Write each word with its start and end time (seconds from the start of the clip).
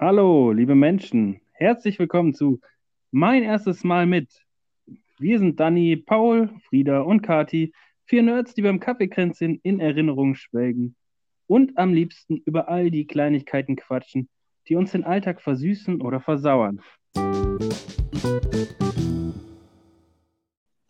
Hallo, 0.00 0.52
liebe 0.52 0.76
Menschen, 0.76 1.40
herzlich 1.50 1.98
willkommen 1.98 2.32
zu 2.32 2.60
Mein 3.10 3.42
erstes 3.42 3.82
Mal 3.82 4.06
mit. 4.06 4.30
Wir 5.18 5.40
sind 5.40 5.58
Dani, 5.58 5.96
Paul, 5.96 6.50
Frieda 6.68 7.00
und 7.00 7.22
Kati, 7.22 7.72
vier 8.04 8.22
Nerds, 8.22 8.54
die 8.54 8.62
beim 8.62 8.78
Kaffeekränzchen 8.78 9.58
in 9.64 9.80
Erinnerung 9.80 10.36
schwelgen 10.36 10.94
und 11.48 11.76
am 11.78 11.92
liebsten 11.92 12.36
über 12.36 12.68
all 12.68 12.92
die 12.92 13.08
Kleinigkeiten 13.08 13.74
quatschen, 13.74 14.28
die 14.68 14.76
uns 14.76 14.92
den 14.92 15.02
Alltag 15.02 15.42
versüßen 15.42 16.00
oder 16.00 16.20
versauern. 16.20 16.80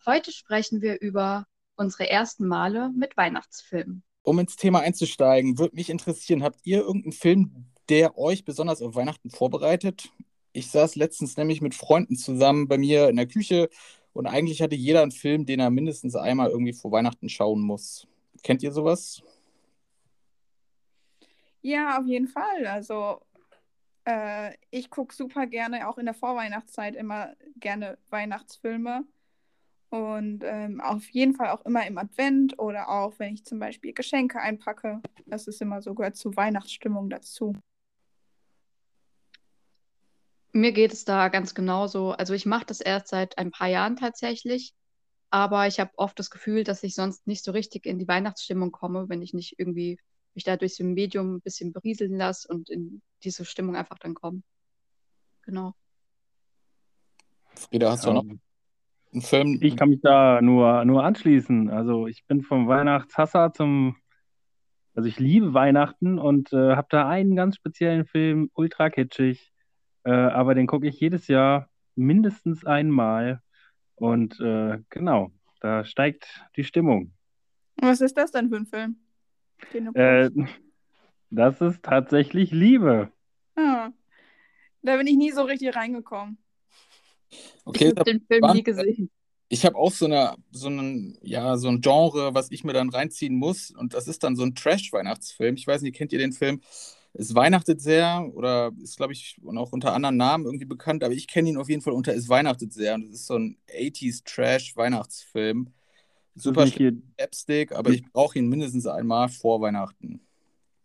Heute 0.05 0.31
sprechen 0.31 0.83
wir 0.83 1.01
über 1.01 1.47
unsere 1.75 2.07
ersten 2.11 2.47
Male 2.47 2.91
mit 2.95 3.17
Weihnachtsfilmen. 3.17 4.03
Um 4.21 4.37
ins 4.37 4.55
Thema 4.55 4.81
einzusteigen, 4.81 5.57
würde 5.57 5.75
mich 5.75 5.89
interessieren, 5.89 6.43
habt 6.43 6.59
ihr 6.63 6.81
irgendeinen 6.81 7.13
Film, 7.13 7.65
der 7.89 8.17
euch 8.17 8.45
besonders 8.45 8.81
auf 8.81 8.95
Weihnachten 8.95 9.29
vorbereitet? 9.29 10.09
Ich 10.53 10.71
saß 10.71 10.95
letztens 10.95 11.37
nämlich 11.37 11.61
mit 11.61 11.75
Freunden 11.75 12.15
zusammen 12.15 12.67
bei 12.67 12.77
mir 12.77 13.09
in 13.09 13.15
der 13.15 13.27
Küche 13.27 13.69
und 14.13 14.27
eigentlich 14.27 14.61
hatte 14.61 14.75
jeder 14.75 15.01
einen 15.01 15.11
Film, 15.11 15.45
den 15.45 15.59
er 15.59 15.69
mindestens 15.69 16.15
einmal 16.15 16.49
irgendwie 16.49 16.73
vor 16.73 16.91
Weihnachten 16.91 17.29
schauen 17.29 17.61
muss. 17.61 18.07
Kennt 18.43 18.63
ihr 18.63 18.71
sowas? 18.71 19.21
Ja, 21.61 21.99
auf 21.99 22.05
jeden 22.07 22.27
Fall. 22.27 22.65
Also 22.67 23.21
äh, 24.05 24.53
ich 24.71 24.89
gucke 24.89 25.13
super 25.13 25.45
gerne, 25.45 25.87
auch 25.87 25.97
in 25.97 26.05
der 26.05 26.13
Vorweihnachtszeit, 26.13 26.95
immer 26.95 27.33
gerne 27.57 27.97
Weihnachtsfilme. 28.09 29.05
Und 29.89 30.43
ähm, 30.43 30.81
auf 30.81 31.09
jeden 31.09 31.33
Fall 31.33 31.49
auch 31.49 31.65
immer 31.65 31.85
im 31.87 31.97
Advent 31.97 32.59
oder 32.59 32.89
auch, 32.89 33.13
wenn 33.17 33.33
ich 33.33 33.43
zum 33.43 33.59
Beispiel 33.59 33.93
Geschenke 33.93 34.39
einpacke. 34.39 35.01
Das 35.25 35.47
ist 35.47 35.61
immer 35.61 35.81
so, 35.81 35.95
gehört 35.95 36.15
zur 36.15 36.35
Weihnachtsstimmung 36.35 37.09
dazu. 37.09 37.53
Mir 40.51 40.71
geht 40.71 40.93
es 40.93 41.05
da 41.05 41.27
ganz 41.29 41.53
genauso. 41.53 42.11
Also 42.11 42.33
ich 42.33 42.45
mache 42.45 42.65
das 42.65 42.81
erst 42.81 43.09
seit 43.09 43.37
ein 43.37 43.51
paar 43.51 43.67
Jahren 43.67 43.95
tatsächlich, 43.95 44.73
aber 45.29 45.67
ich 45.67 45.79
habe 45.79 45.91
oft 45.95 46.17
das 46.17 46.29
Gefühl, 46.31 46.63
dass 46.63 46.83
ich 46.83 46.95
sonst 46.95 47.27
nicht 47.27 47.43
so 47.43 47.51
richtig 47.51 47.85
in 47.85 47.99
die 47.99 48.07
Weihnachtsstimmung 48.07 48.71
komme, 48.71 49.09
wenn 49.09 49.21
ich 49.21 49.33
nicht 49.33 49.59
irgendwie 49.59 49.99
mich 50.33 50.43
da 50.43 50.57
durch 50.57 50.75
so 50.75 50.83
ein 50.83 50.93
Medium 50.93 51.35
ein 51.35 51.41
bisschen 51.41 51.71
berieseln 51.71 52.17
lasse 52.17 52.47
und 52.47 52.69
in 52.69 53.01
diese 53.23 53.45
Stimmung 53.45 53.75
einfach 53.75 53.99
dann 53.99 54.15
komme. 54.15 54.41
Genau. 55.43 55.73
Frieda, 57.55 57.91
hast 57.91 58.05
du 58.05 58.13
noch 58.13 58.23
Ähm, 58.23 58.39
einen 59.11 59.21
Film? 59.21 59.59
Ich 59.61 59.75
kann 59.75 59.89
mich 59.89 60.01
da 60.01 60.41
nur, 60.41 60.85
nur 60.85 61.03
anschließen. 61.03 61.69
Also 61.69 62.07
ich 62.07 62.25
bin 62.25 62.41
vom 62.41 62.67
Weihnachtshasser 62.67 63.53
zum, 63.53 63.97
also 64.95 65.07
ich 65.07 65.19
liebe 65.19 65.53
Weihnachten 65.53 66.19
und 66.19 66.53
äh, 66.53 66.75
habe 66.75 66.87
da 66.89 67.07
einen 67.07 67.35
ganz 67.35 67.55
speziellen 67.55 68.05
Film, 68.05 68.49
ultra 68.53 68.89
kitschig, 68.89 69.51
äh, 70.03 70.11
aber 70.11 70.55
den 70.55 70.67
gucke 70.67 70.87
ich 70.87 70.99
jedes 70.99 71.27
Jahr 71.27 71.69
mindestens 71.95 72.65
einmal 72.65 73.41
und 73.95 74.39
äh, 74.39 74.79
genau, 74.89 75.31
da 75.59 75.83
steigt 75.83 76.27
die 76.55 76.63
Stimmung. 76.63 77.11
Was 77.77 78.01
ist 78.01 78.17
das 78.17 78.31
denn 78.31 78.49
für 78.49 78.57
ein 78.57 78.65
Film? 78.65 78.97
Äh, 79.93 80.29
das 81.29 81.61
ist 81.61 81.83
tatsächlich 81.83 82.51
Liebe. 82.51 83.11
Ah, 83.55 83.89
da 84.81 84.97
bin 84.97 85.07
ich 85.07 85.17
nie 85.17 85.31
so 85.31 85.43
richtig 85.43 85.75
reingekommen. 85.75 86.37
Okay, 87.65 87.85
ich 87.85 87.89
habe 87.91 88.03
den 88.03 88.21
Film 88.21 88.53
nie 88.53 88.63
gesehen. 88.63 89.09
Ich 89.49 89.65
habe 89.65 89.75
auch 89.75 89.91
so 89.91 90.05
eine, 90.05 90.35
so 90.51 90.67
einen, 90.67 91.17
ja, 91.21 91.57
so 91.57 91.69
ein 91.69 91.81
Genre, 91.81 92.33
was 92.35 92.51
ich 92.51 92.63
mir 92.63 92.73
dann 92.73 92.89
reinziehen 92.89 93.35
muss. 93.35 93.71
Und 93.71 93.93
das 93.95 94.07
ist 94.07 94.23
dann 94.23 94.35
so 94.35 94.43
ein 94.43 94.53
Trash-Weihnachtsfilm. 94.53 95.55
Ich 95.55 95.65
weiß 95.65 95.81
nicht, 95.81 95.95
kennt 95.95 96.13
ihr 96.13 96.19
den 96.19 96.33
Film? 96.33 96.61
Es 97.13 97.33
weihnachtet 97.33 97.81
sehr 97.81 98.29
oder 98.33 98.71
ist, 98.81 98.97
glaube 98.97 99.13
ich, 99.13 99.39
und 99.41 99.57
auch 99.57 99.71
unter 99.71 99.93
anderen 99.93 100.17
Namen 100.17 100.45
irgendwie 100.45 100.65
bekannt, 100.65 101.03
aber 101.03 101.13
ich 101.13 101.27
kenne 101.27 101.49
ihn 101.49 101.57
auf 101.57 101.69
jeden 101.69 101.81
Fall 101.81 101.93
unter 101.93 102.13
Es 102.13 102.29
weihnachtet 102.29 102.71
sehr. 102.71 102.95
Und 102.95 103.05
es 103.05 103.21
ist 103.21 103.27
so 103.27 103.35
ein 103.35 103.57
80s 103.67 104.23
Trash-Weihnachtsfilm. 104.23 105.67
Ist 106.35 106.35
das 106.35 106.43
Super 106.43 106.65
nicht 106.65 106.77
hier, 106.77 106.93
Slapstick, 107.17 107.71
aber 107.71 107.89
ich 107.89 108.03
brauche 108.11 108.37
ihn 108.37 108.47
mindestens 108.47 108.85
einmal 108.85 109.29
vor 109.29 109.59
Weihnachten. 109.61 110.21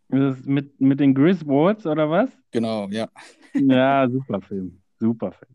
ist 0.08 0.20
das 0.20 0.44
mit, 0.44 0.80
mit 0.80 0.98
den 1.00 1.14
Griswolds 1.14 1.86
oder 1.86 2.08
was? 2.08 2.30
Genau, 2.50 2.88
ja. 2.88 3.08
Ja, 3.54 4.08
super 4.08 4.40
Film. 4.40 4.80
Super 4.98 5.32
Film. 5.32 5.54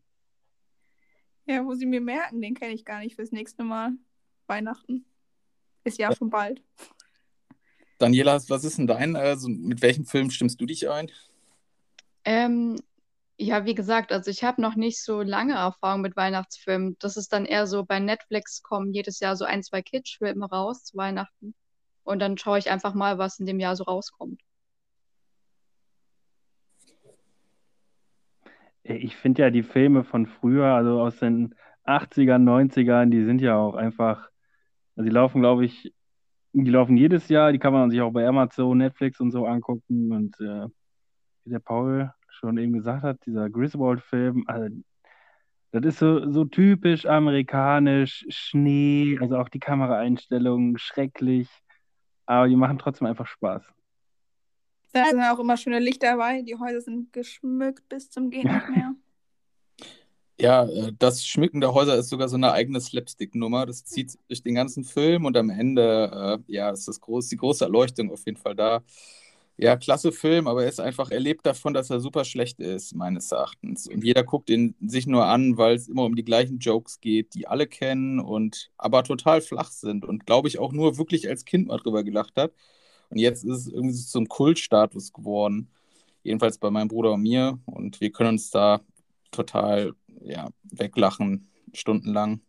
Ja, 1.47 1.63
muss 1.63 1.81
ich 1.81 1.87
mir 1.87 1.99
merken, 1.99 2.41
den 2.41 2.53
kenne 2.53 2.73
ich 2.73 2.85
gar 2.85 2.99
nicht 2.99 3.15
fürs 3.15 3.31
nächste 3.31 3.63
Mal. 3.63 3.93
Weihnachten. 4.45 5.05
Ist 5.83 5.97
ja 5.97 6.13
schon 6.15 6.29
bald. 6.29 6.61
Daniela, 7.99 8.39
was 8.47 8.63
ist 8.63 8.77
denn 8.77 8.87
dein? 8.87 9.15
Also 9.15 9.49
mit 9.49 9.81
welchem 9.81 10.05
Film 10.05 10.31
stimmst 10.31 10.59
du 10.59 10.65
dich 10.65 10.89
ein? 10.89 11.11
Ähm, 12.25 12.77
ja, 13.37 13.65
wie 13.65 13.75
gesagt, 13.75 14.11
also 14.11 14.31
ich 14.31 14.43
habe 14.43 14.61
noch 14.61 14.75
nicht 14.75 15.03
so 15.03 15.21
lange 15.21 15.53
Erfahrung 15.53 16.01
mit 16.01 16.15
Weihnachtsfilmen. 16.15 16.97
Das 16.99 17.17
ist 17.17 17.31
dann 17.33 17.45
eher 17.45 17.67
so, 17.67 17.85
bei 17.85 17.99
Netflix 17.99 18.63
kommen 18.63 18.93
jedes 18.93 19.19
Jahr 19.19 19.35
so 19.35 19.45
ein, 19.45 19.63
zwei 19.63 19.81
Kitschfilme 19.81 20.49
raus 20.49 20.83
zu 20.83 20.97
Weihnachten. 20.97 21.53
Und 22.03 22.19
dann 22.19 22.37
schaue 22.37 22.57
ich 22.59 22.69
einfach 22.69 22.93
mal, 22.93 23.17
was 23.17 23.39
in 23.39 23.45
dem 23.45 23.59
Jahr 23.59 23.75
so 23.75 23.83
rauskommt. 23.83 24.41
Ich 28.83 29.15
finde 29.17 29.43
ja 29.43 29.49
die 29.51 29.63
Filme 29.63 30.03
von 30.03 30.25
früher, 30.25 30.65
also 30.65 31.01
aus 31.01 31.19
den 31.19 31.53
80ern, 31.85 32.43
90ern, 32.43 33.09
die 33.09 33.23
sind 33.23 33.41
ja 33.41 33.55
auch 33.55 33.75
einfach, 33.75 34.29
also 34.95 35.07
die 35.07 35.13
laufen, 35.13 35.41
glaube 35.41 35.65
ich, 35.65 35.93
die 36.53 36.71
laufen 36.71 36.97
jedes 36.97 37.29
Jahr, 37.29 37.51
die 37.51 37.59
kann 37.59 37.73
man 37.73 37.89
sich 37.89 38.01
auch 38.01 38.11
bei 38.11 38.27
Amazon, 38.27 38.77
Netflix 38.77 39.19
und 39.19 39.31
so 39.31 39.45
angucken. 39.45 40.11
Und 40.11 40.39
äh, 40.39 40.67
wie 41.45 41.51
der 41.51 41.59
Paul 41.59 42.11
schon 42.29 42.57
eben 42.57 42.73
gesagt 42.73 43.03
hat, 43.03 43.25
dieser 43.25 43.49
Griswold-Film, 43.49 44.43
also, 44.47 44.75
das 45.71 45.85
ist 45.85 45.99
so, 45.99 46.31
so 46.31 46.45
typisch 46.45 47.05
amerikanisch, 47.05 48.25
Schnee, 48.29 49.17
also 49.21 49.37
auch 49.37 49.49
die 49.49 49.59
Kameraeinstellungen, 49.59 50.77
schrecklich, 50.79 51.47
aber 52.25 52.47
die 52.47 52.55
machen 52.55 52.79
trotzdem 52.79 53.07
einfach 53.07 53.27
Spaß. 53.27 53.63
Da 54.91 55.05
sind 55.05 55.21
auch 55.21 55.37
immer 55.37 55.57
schöne 55.57 55.79
Lichter 55.79 56.11
dabei. 56.11 56.41
Die 56.41 56.55
Häuser 56.55 56.81
sind 56.81 57.13
geschmückt 57.13 57.87
bis 57.89 58.09
zum 58.09 58.31
Geht 58.31 58.43
nicht 58.51 58.69
mehr. 58.69 58.95
Ja, 60.41 60.65
äh, 60.65 60.93
das 60.97 61.25
Schmücken 61.25 61.59
der 61.61 61.73
Häuser 61.73 61.95
ist 61.97 62.09
sogar 62.09 62.29
so 62.29 62.35
eine 62.37 62.51
eigene 62.53 62.79
Slapstick-Nummer. 62.79 63.65
Das 63.65 63.83
zieht 63.83 64.11
sich 64.11 64.21
durch 64.27 64.41
den 64.43 64.55
ganzen 64.55 64.83
Film 64.85 65.25
und 65.25 65.35
am 65.35 65.49
Ende, 65.49 66.39
äh, 66.47 66.53
ja, 66.53 66.69
ist 66.71 66.87
das 66.87 67.01
groß, 67.01 67.27
die 67.27 67.37
große 67.37 67.65
Erleuchtung 67.65 68.11
auf 68.11 68.25
jeden 68.25 68.37
Fall 68.37 68.55
da. 68.55 68.81
Ja, 69.57 69.75
klasse 69.77 70.11
Film, 70.13 70.47
aber 70.47 70.63
er 70.63 70.69
ist 70.69 70.79
einfach, 70.79 71.11
er 71.11 71.19
lebt 71.19 71.45
davon, 71.45 71.73
dass 71.73 71.89
er 71.89 71.99
super 71.99 72.23
schlecht 72.25 72.59
ist, 72.61 72.95
meines 72.95 73.31
Erachtens. 73.33 73.87
Und 73.87 74.03
jeder 74.05 74.23
guckt 74.23 74.49
ihn 74.49 74.75
sich 74.81 75.05
nur 75.07 75.25
an, 75.25 75.57
weil 75.57 75.75
es 75.75 75.89
immer 75.89 76.05
um 76.05 76.15
die 76.15 76.23
gleichen 76.23 76.59
Jokes 76.59 77.01
geht, 77.01 77.33
die 77.35 77.47
alle 77.47 77.67
kennen 77.67 78.19
und 78.21 78.71
aber 78.77 79.03
total 79.03 79.41
flach 79.41 79.71
sind 79.71 80.05
und 80.05 80.25
glaube 80.25 80.47
ich 80.47 80.59
auch 80.59 80.71
nur 80.73 80.97
wirklich 80.97 81.27
als 81.29 81.43
Kind 81.45 81.67
mal 81.67 81.77
drüber 81.77 82.03
gelacht 82.05 82.37
hat. 82.37 82.53
Und 83.09 83.17
jetzt 83.19 83.43
ist 83.43 83.51
es 83.51 83.67
irgendwie 83.67 83.95
so 83.95 84.07
zum 84.09 84.27
Kultstatus 84.29 85.13
geworden. 85.13 85.69
Jedenfalls 86.23 86.57
bei 86.59 86.69
meinem 86.71 86.87
Bruder 86.89 87.13
und 87.13 87.21
mir. 87.23 87.59
Und 87.65 88.01
wir 88.01 88.11
können 88.11 88.29
uns 88.31 88.51
da 88.51 88.81
total 89.31 89.93
ja, 90.21 90.49
weglachen, 90.63 91.49
stundenlang. 91.73 92.41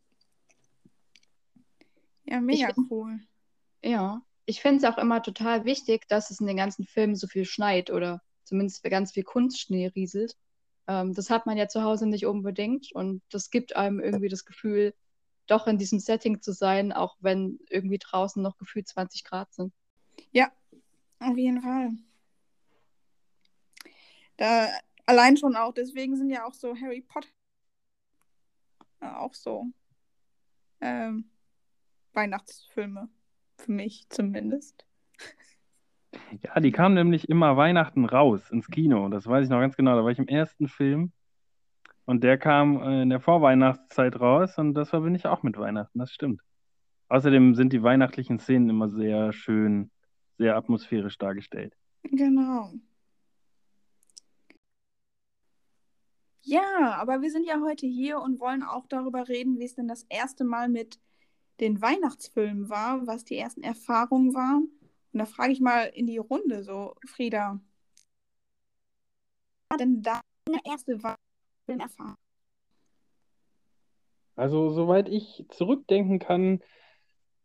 Ja, 2.25 2.41
mega 2.41 2.69
Ich- 2.71 2.91
cool. 2.91 3.21
Ja, 3.83 4.23
ich 4.47 4.61
finde 4.61 4.79
es 4.79 4.93
auch 4.93 4.99
immer 4.99 5.23
total 5.23 5.65
wichtig, 5.65 6.07
dass 6.09 6.31
es 6.31 6.41
in 6.41 6.47
den 6.47 6.57
ganzen 6.57 6.85
Filmen 6.85 7.17
so 7.17 7.27
viel 7.27 7.45
schneit 7.45 7.91
oder 7.91 8.23
zumindest 8.45 8.83
ganz 8.85 9.13
viel 9.13 9.23
Kunstschnee 9.25 9.87
rieselt. 9.89 10.37
Ähm, 10.87 11.15
das 11.15 11.31
hat 11.31 11.47
man 11.47 11.57
ja 11.57 11.69
zu 11.69 11.83
Hause 11.83 12.07
nicht 12.07 12.27
unbedingt 12.27 12.93
und 12.93 13.23
das 13.31 13.51
gibt 13.51 13.77
einem 13.77 14.01
irgendwie 14.01 14.29
das 14.29 14.45
Gefühl, 14.45 14.95
doch 15.47 15.67
in 15.67 15.79
diesem 15.79 15.99
Setting 15.99 16.43
zu 16.43 16.53
sein, 16.53 16.93
auch 16.93 17.17
wenn 17.21 17.59
irgendwie 17.69 17.99
draußen 17.99 18.43
noch 18.43 18.57
gefühlt 18.59 18.87
20 18.89 19.25
Grad 19.25 19.53
sind. 19.53 19.73
Ja, 20.33 20.51
auf 21.21 21.37
jeden 21.37 21.63
Fall. 21.63 21.91
Da 24.37 24.69
allein 25.07 25.37
schon 25.37 25.57
auch, 25.57 25.73
deswegen 25.75 26.17
sind 26.17 26.31
ja 26.31 26.45
auch 26.47 26.55
so 26.55 26.75
Harry 26.77 27.03
Potter 27.03 27.29
auch 29.01 29.35
so 29.35 29.67
ähm, 30.81 31.31
Weihnachtsfilme. 32.13 33.09
Für 33.59 33.73
mich 33.73 34.07
zumindest. 34.09 34.85
Ja, 36.43 36.59
die 36.59 36.73
kamen 36.73 36.97
nämlich 36.97 37.29
immer 37.29 37.57
Weihnachten 37.57 38.05
raus 38.05 38.51
ins 38.51 38.67
Kino. 38.67 39.09
Das 39.11 39.29
weiß 39.29 39.45
ich 39.45 39.51
noch 39.51 39.61
ganz 39.61 39.77
genau. 39.77 39.95
Da 39.95 40.03
war 40.03 40.11
ich 40.11 40.19
im 40.19 40.27
ersten 40.27 40.67
Film 40.67 41.13
und 42.05 42.25
der 42.25 42.39
kam 42.39 42.83
äh, 42.83 43.03
in 43.03 43.11
der 43.11 43.21
Vorweihnachtszeit 43.21 44.19
raus 44.19 44.59
und 44.59 44.75
das 44.75 44.91
verbinde 44.91 45.19
ich 45.19 45.27
auch 45.27 45.45
mit 45.45 45.57
Weihnachten. 45.57 45.99
Das 45.99 46.11
stimmt. 46.11 46.41
Außerdem 47.09 47.55
sind 47.55 47.73
die 47.73 47.85
weihnachtlichen 47.85 48.41
Szenen 48.41 48.71
immer 48.71 48.89
sehr 48.89 49.33
schön, 49.33 49.93
sehr 50.37 50.57
atmosphärisch 50.57 51.19
dargestellt. 51.19 51.77
Genau. 52.03 52.73
Ja, 56.43 56.95
aber 56.95 57.21
wir 57.23 57.31
sind 57.31 57.47
ja 57.47 57.61
heute 57.61 57.87
hier 57.87 58.19
und 58.21 58.41
wollen 58.41 58.63
auch 58.63 58.87
darüber 58.87 59.29
reden, 59.29 59.59
wie 59.59 59.65
es 59.65 59.75
denn 59.75 59.89
das 59.89 60.05
erste 60.09 60.45
Mal 60.45 60.69
mit 60.69 60.99
den 61.61 61.81
Weihnachtsfilmen 61.83 62.71
war, 62.71 63.07
was 63.07 63.25
die 63.25 63.37
ersten 63.37 63.63
Erfahrungen 63.63 64.35
waren. 64.35 64.71
Und 65.13 65.19
da 65.19 65.27
frage 65.27 65.53
ich 65.53 65.61
mal 65.61 65.85
in 65.85 66.07
die 66.07 66.19
Runde 66.19 66.63
so, 66.63 66.95
Frieda, 67.07 67.61
denn 69.79 70.03
deine 70.03 70.61
erste 70.65 70.99
Filmerfahrung? 71.67 72.17
Also, 74.37 74.71
soweit 74.71 75.09
ich 75.09 75.45
zurückdenken 75.51 76.19
kann, 76.19 76.61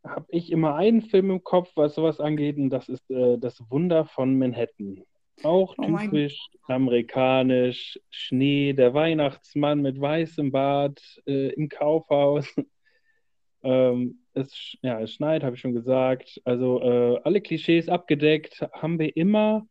habe 0.03 0.25
ich 0.30 0.51
immer 0.51 0.75
einen 0.75 1.01
Film 1.01 1.31
im 1.31 1.44
Kopf, 1.44 1.71
was 1.75 1.95
sowas 1.95 2.19
angeht, 2.19 2.57
und 2.57 2.69
das 2.69 2.89
ist 2.89 3.09
äh, 3.09 3.38
Das 3.38 3.59
Wunder 3.69 4.06
von 4.06 4.38
Manhattan. 4.38 5.03
Auch 5.43 5.75
Oh 5.77 5.83
typisch 5.83 6.39
amerikanisch, 6.67 7.99
Schnee, 8.09 8.73
der 8.73 8.93
Weihnachtsmann 8.93 9.81
mit 9.81 9.99
weißem 9.99 10.51
Bart 10.51 11.21
äh, 11.27 11.49
im 11.53 11.69
Kaufhaus. 11.69 12.47
ähm, 13.63 14.19
es, 14.33 14.77
ja, 14.81 14.99
es 14.99 15.13
schneit, 15.13 15.43
habe 15.43 15.55
ich 15.55 15.61
schon 15.61 15.73
gesagt. 15.73 16.41
Also 16.45 16.81
äh, 16.81 17.19
alle 17.23 17.41
Klischees 17.41 17.89
abgedeckt, 17.89 18.61
haben 18.73 18.99
wir 18.99 19.15
immer 19.15 19.67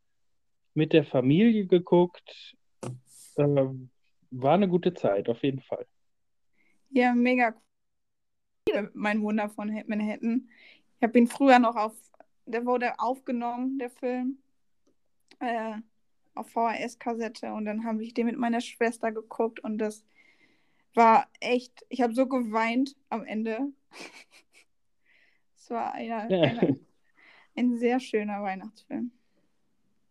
mit 0.74 0.92
der 0.92 1.04
Familie 1.04 1.66
geguckt. 1.66 2.56
Ähm, 3.36 3.90
war 4.30 4.54
eine 4.54 4.68
gute 4.68 4.94
Zeit, 4.94 5.28
auf 5.28 5.42
jeden 5.42 5.60
Fall. 5.60 5.86
Ja, 6.90 7.14
mega 7.14 7.54
cool. 8.68 8.90
Mein 8.94 9.22
Wunder 9.22 9.48
von 9.48 9.68
Manhattan. 9.86 10.48
Ich 10.96 11.02
habe 11.02 11.18
ihn 11.18 11.26
früher 11.26 11.58
noch 11.58 11.76
auf, 11.76 11.94
der 12.46 12.64
wurde 12.64 12.98
aufgenommen, 12.98 13.78
der 13.78 13.90
Film, 13.90 14.38
äh, 15.44 15.74
auf 16.34 16.48
VHS-Kassette 16.50 17.52
und 17.52 17.64
dann 17.64 17.84
habe 17.84 18.02
ich 18.02 18.12
den 18.14 18.26
mit 18.26 18.36
meiner 18.38 18.60
Schwester 18.60 19.12
geguckt 19.12 19.60
und 19.60 19.78
das 19.78 20.04
war 20.94 21.28
echt, 21.40 21.84
ich 21.88 22.00
habe 22.02 22.14
so 22.14 22.26
geweint 22.26 22.96
am 23.08 23.24
Ende. 23.24 23.58
Es 25.56 25.70
war 25.70 25.94
einer, 25.94 26.30
Ja. 26.30 26.42
einer, 26.42 26.76
ein 27.56 27.78
sehr 27.78 27.98
schöner 27.98 28.42
Weihnachtsfilm. 28.42 29.10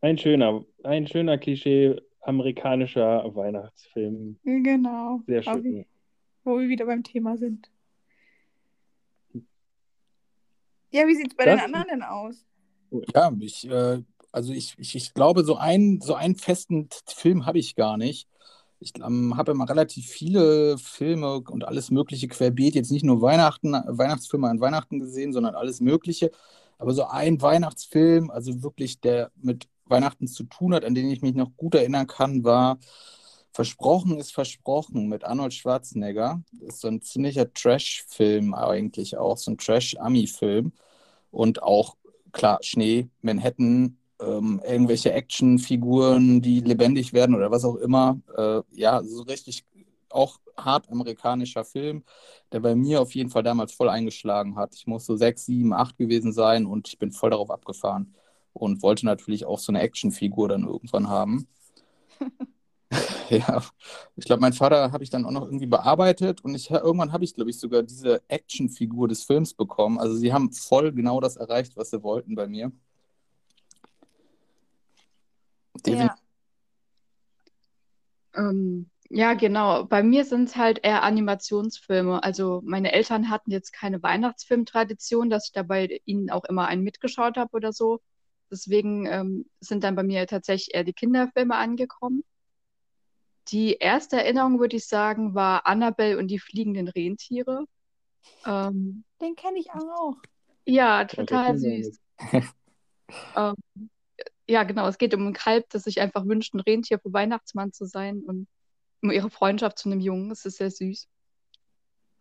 Ein 0.02 0.18
schöner, 0.18 0.66
ein 0.84 1.06
schöner 1.06 1.38
Klischee 1.38 1.96
amerikanischer 2.22 3.24
Weihnachtsfilm. 3.36 4.40
Genau. 4.44 5.22
Sehr 5.28 5.44
schön. 5.44 5.86
Wo 6.44 6.58
wir 6.60 6.68
wieder 6.70 6.88
beim 6.88 7.04
Thema 7.04 7.38
sind. 7.38 7.70
Ja, 10.92 11.08
wie 11.08 11.16
sieht 11.16 11.28
es 11.32 11.36
bei 11.36 11.46
Das- 11.46 11.56
den 11.62 11.66
anderen 11.76 11.88
denn 11.88 12.04
aus? 12.04 12.46
Ja, 13.14 13.32
ich, 13.40 13.68
äh, 13.70 14.02
also 14.34 14.52
ich, 14.52 14.74
ich, 14.78 14.96
ich 14.96 15.14
glaube, 15.14 15.46
so 15.46 15.56
einen, 15.58 16.02
so 16.02 16.16
einen 16.16 16.36
festen 16.36 16.90
Film 17.08 17.46
habe 17.46 17.60
ich 17.60 17.76
gar 17.76 17.98
nicht. 17.98 18.28
Ich 18.80 18.94
ähm, 19.00 19.38
habe 19.38 19.52
immer 19.54 19.70
relativ 19.70 20.08
viele 20.08 20.78
Filme 20.78 21.36
und 21.36 21.66
alles 21.66 21.92
Mögliche 21.92 22.28
querbeet, 22.28 22.76
jetzt 22.76 22.92
nicht 22.92 23.06
nur 23.06 23.22
Weihnachten, 23.22 23.74
Weihnachtsfilme 23.74 24.50
an 24.50 24.60
Weihnachten 24.60 25.00
gesehen, 25.00 25.34
sondern 25.34 25.56
alles 25.56 25.80
Mögliche. 25.82 26.32
Aber 26.80 26.94
so 26.94 27.06
ein 27.06 27.42
Weihnachtsfilm, 27.42 28.32
also 28.32 28.64
wirklich, 28.64 29.00
der 29.00 29.32
mit 29.36 29.68
Weihnachten 29.86 30.28
zu 30.28 30.44
tun 30.46 30.74
hat, 30.74 30.84
an 30.84 30.96
den 30.96 31.10
ich 31.12 31.22
mich 31.22 31.36
noch 31.36 31.56
gut 31.56 31.76
erinnern 31.76 32.08
kann, 32.08 32.44
war 32.44 32.80
Versprochen 33.54 34.18
ist 34.18 34.34
Versprochen 34.34 35.08
mit 35.08 35.24
Arnold 35.24 35.54
Schwarzenegger. 35.54 36.42
Das 36.54 36.76
ist 36.76 36.82
so 36.82 36.88
ein 36.88 37.04
ziemlicher 37.04 37.54
Trash-Film 37.54 38.56
eigentlich 38.56 39.18
auch, 39.18 39.38
so 39.38 39.52
ein 39.52 39.58
Trash-Ami-Film. 39.60 40.74
Und 41.30 41.62
auch 41.62 41.96
klar, 42.32 42.58
Schnee, 42.64 43.10
Manhattan, 43.22 44.00
ähm, 44.26 44.62
irgendwelche 44.66 45.12
Actionfiguren, 45.14 46.42
die 46.42 46.62
lebendig 46.62 47.14
werden 47.14 47.36
oder 47.36 47.52
was 47.52 47.66
auch 47.66 47.76
immer. 47.76 48.20
Äh, 48.38 48.62
ja, 48.74 49.04
so 49.04 49.24
richtig 49.24 49.66
auch 50.10 50.40
hart 50.58 50.90
amerikanischer 50.92 51.66
Film, 51.66 52.04
der 52.52 52.60
bei 52.62 52.76
mir 52.76 53.02
auf 53.02 53.16
jeden 53.16 53.30
Fall 53.30 53.44
damals 53.44 53.74
voll 53.74 53.90
eingeschlagen 53.90 54.56
hat. 54.56 54.76
Ich 54.76 54.88
muss 54.88 55.06
so 55.06 55.16
sechs, 55.16 55.46
sieben, 55.46 55.74
acht 55.74 55.98
gewesen 55.98 56.34
sein 56.34 56.66
und 56.66 56.88
ich 56.88 57.00
bin 57.00 57.12
voll 57.12 57.32
darauf 57.32 57.50
abgefahren 57.52 58.16
und 58.54 58.84
wollte 58.84 59.06
natürlich 59.06 59.46
auch 59.46 59.60
so 59.60 59.72
eine 59.72 59.82
Actionfigur 59.82 60.50
dann 60.50 60.66
irgendwann 60.68 61.10
haben. 61.10 61.48
Ja, 63.30 63.64
ich 64.16 64.26
glaube, 64.26 64.42
mein 64.42 64.54
Vater 64.54 64.92
habe 64.92 65.04
ich 65.04 65.10
dann 65.10 65.26
auch 65.26 65.32
noch 65.32 65.46
irgendwie 65.46 65.66
bearbeitet 65.66 66.44
und 66.44 66.56
ich, 66.56 66.70
irgendwann 66.70 67.12
habe 67.12 67.24
ich, 67.24 67.34
glaube 67.34 67.50
ich, 67.50 67.60
sogar 67.60 67.84
diese 67.84 68.22
Actionfigur 68.30 69.08
des 69.08 69.24
Films 69.24 69.54
bekommen. 69.54 70.00
Also 70.00 70.16
sie 70.16 70.34
haben 70.34 70.52
voll 70.52 70.92
genau 70.92 71.20
das 71.20 71.38
erreicht, 71.38 71.76
was 71.78 71.90
sie 71.92 72.04
wollten 72.04 72.36
bei 72.36 72.48
mir. 72.48 72.72
Definitiv. 75.86 76.18
Ja. 78.36 78.50
Ähm, 78.50 78.90
ja, 79.10 79.34
genau. 79.34 79.84
Bei 79.86 80.02
mir 80.02 80.26
sind 80.26 80.50
es 80.50 80.56
halt 80.56 80.80
eher 80.84 81.04
Animationsfilme. 81.04 82.24
Also 82.24 82.62
meine 82.66 82.94
Eltern 82.94 83.30
hatten 83.30 83.52
jetzt 83.52 83.72
keine 83.72 84.02
Weihnachtsfilmtradition, 84.02 85.30
dass 85.30 85.48
ich 85.48 85.52
da 85.52 85.64
bei 85.64 86.02
ihnen 86.06 86.32
auch 86.32 86.46
immer 86.46 86.68
einen 86.68 86.84
mitgeschaut 86.84 87.38
habe 87.38 87.52
oder 87.54 87.72
so. 87.74 88.02
Deswegen 88.50 89.06
ähm, 89.06 89.46
sind 89.60 89.84
dann 89.84 89.96
bei 89.96 90.04
mir 90.04 90.26
tatsächlich 90.26 90.74
eher 90.74 90.84
die 90.84 90.94
Kinderfilme 90.94 91.56
angekommen. 91.56 92.24
Die 93.50 93.74
erste 93.74 94.18
Erinnerung, 94.18 94.60
würde 94.60 94.78
ich 94.78 94.88
sagen, 94.88 95.36
war 95.36 95.68
Annabelle 95.68 96.18
und 96.18 96.28
die 96.28 96.40
fliegenden 96.40 96.88
Rentiere. 96.88 97.66
Ähm, 98.46 99.04
Den 99.22 99.36
kenne 99.36 99.60
ich 99.60 99.70
auch. 99.72 100.16
ja, 100.66 101.06
total 101.06 101.58
süß. 101.58 102.00
Ähm, 103.36 103.56
ja, 104.48 104.64
genau. 104.64 104.88
Es 104.88 104.98
geht 104.98 105.14
um 105.14 105.28
ein 105.28 105.34
Kalb, 105.34 105.70
das 105.70 105.84
sich 105.84 106.02
einfach 106.02 106.26
wünscht, 106.26 106.54
ein 106.54 106.60
Rentier 106.60 107.00
für 107.00 107.14
Weihnachtsmann 107.14 107.72
zu 107.72 107.86
sein 107.86 108.22
und 108.22 108.48
um 109.02 109.12
ihre 109.12 109.30
Freundschaft 109.30 109.80
zu 109.80 109.90
einem 109.90 110.00
Jungen. 110.00 110.32
Es 110.32 110.46
ist 110.46 110.58
sehr 110.58 110.72
süß. 110.72 111.08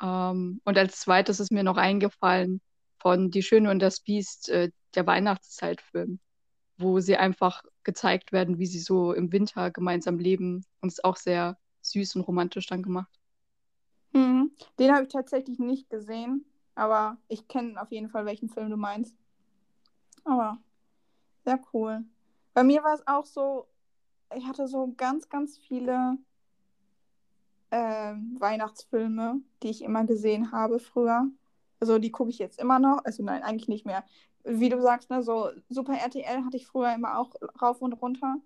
Ähm, 0.03 0.61
und 0.65 0.79
als 0.79 1.01
zweites 1.01 1.41
ist 1.41 1.53
mir 1.53 1.63
noch 1.63 1.77
eingefallen 1.77 2.61
von 2.99 3.31
Die 3.31 3.43
Schöne 3.43 3.71
und 3.71 3.81
das 3.81 4.01
Biest, 4.01 4.49
äh, 4.49 4.71
der 4.95 5.07
Weihnachtszeitfilm, 5.07 6.21
wo 6.77 7.01
sie 7.01 7.17
einfach 7.17 7.63
gezeigt 7.83 8.33
werden, 8.33 8.59
wie 8.59 8.67
sie 8.67 8.79
so 8.79 9.13
im 9.13 9.33
Winter 9.33 9.71
gemeinsam 9.71 10.19
leben. 10.19 10.65
Und 10.81 10.89
es 10.89 10.99
ist 10.99 11.05
auch 11.05 11.17
sehr 11.17 11.57
süß 11.83 12.17
und 12.17 12.23
romantisch 12.23 12.67
dann 12.67 12.83
gemacht. 12.83 13.11
Hm. 14.13 14.53
Den 14.79 14.93
habe 14.93 15.05
ich 15.05 15.09
tatsächlich 15.09 15.59
nicht 15.59 15.89
gesehen, 15.91 16.45
aber 16.75 17.17
ich 17.29 17.49
kenne 17.49 17.81
auf 17.81 17.91
jeden 17.91 18.11
Fall, 18.11 18.27
welchen 18.27 18.49
Film 18.49 18.71
du 18.71 18.77
meinst. 18.77 19.17
Aber 20.25 20.59
sehr 21.45 21.61
cool. 21.73 22.05
Bei 22.55 22.65
mir 22.65 22.83
war 22.83 22.95
es 22.95 23.07
auch 23.07 23.25
so, 23.25 23.67
ich 24.35 24.47
hatte 24.47 24.69
so 24.69 24.93
ganz, 24.97 25.29
ganz 25.29 25.59
viele 25.59 26.19
ähm, 27.71 28.37
Weihnachtsfilme, 28.39 29.41
die 29.63 29.71
ich 29.71 29.83
immer 29.83 30.05
gesehen 30.05 30.53
habe 30.53 30.79
früher. 30.79 31.27
Also 31.81 31.99
die 31.99 32.13
gucke 32.13 32.31
ich 32.31 32.39
jetzt 32.39 32.61
immer 32.61 32.79
noch. 32.79 33.05
Also 33.05 33.23
nein, 33.23 33.43
eigentlich 33.43 33.69
nicht 33.69 33.87
mehr. 33.87 34.05
Wie 34.45 34.69
du 34.69 34.81
sagst, 34.81 35.11
ne, 35.11 35.23
so 35.23 35.51
Super 35.69 35.95
RTL 35.95 36.45
hatte 36.45 36.57
ich 36.57 36.67
früher 36.67 36.95
immer 36.95 37.19
auch 37.19 37.35
rauf 37.61 37.81
und 37.81 37.95
runter 37.95 38.37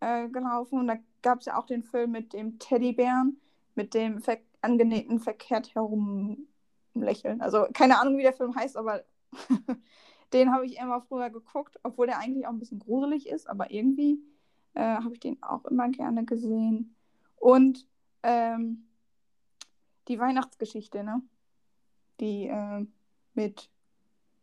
äh, 0.00 0.28
gelaufen. 0.28 0.78
Und 0.78 0.86
da 0.88 0.96
gab 1.22 1.40
es 1.40 1.46
ja 1.46 1.58
auch 1.58 1.66
den 1.66 1.82
Film 1.82 2.12
mit 2.12 2.32
dem 2.32 2.58
Teddybären, 2.58 3.40
mit 3.74 3.94
dem 3.94 4.20
ver 4.20 4.38
angenähten 4.60 5.18
verkehrt 5.20 5.74
herum 5.74 6.46
lächeln. 6.94 7.42
Also 7.42 7.66
keine 7.74 8.00
Ahnung, 8.00 8.16
wie 8.16 8.22
der 8.22 8.32
Film 8.32 8.54
heißt, 8.54 8.76
aber 8.78 9.04
den 10.32 10.52
habe 10.52 10.66
ich 10.66 10.78
immer 10.78 11.00
früher 11.02 11.30
geguckt, 11.30 11.78
obwohl 11.82 12.06
der 12.06 12.18
eigentlich 12.18 12.46
auch 12.46 12.52
ein 12.52 12.58
bisschen 12.58 12.78
gruselig 12.78 13.28
ist, 13.28 13.48
aber 13.48 13.70
irgendwie 13.70 14.18
äh, 14.74 14.80
habe 14.80 15.12
ich 15.12 15.20
den 15.20 15.42
auch 15.42 15.64
immer 15.66 15.88
gerne 15.88 16.24
gesehen. 16.24 16.94
Und 17.36 17.86
ähm, 18.22 18.84
die 20.08 20.18
Weihnachtsgeschichte, 20.18 21.04
ne? 21.04 21.22
Die 22.20 22.46
äh, 22.46 22.86
mit 23.34 23.70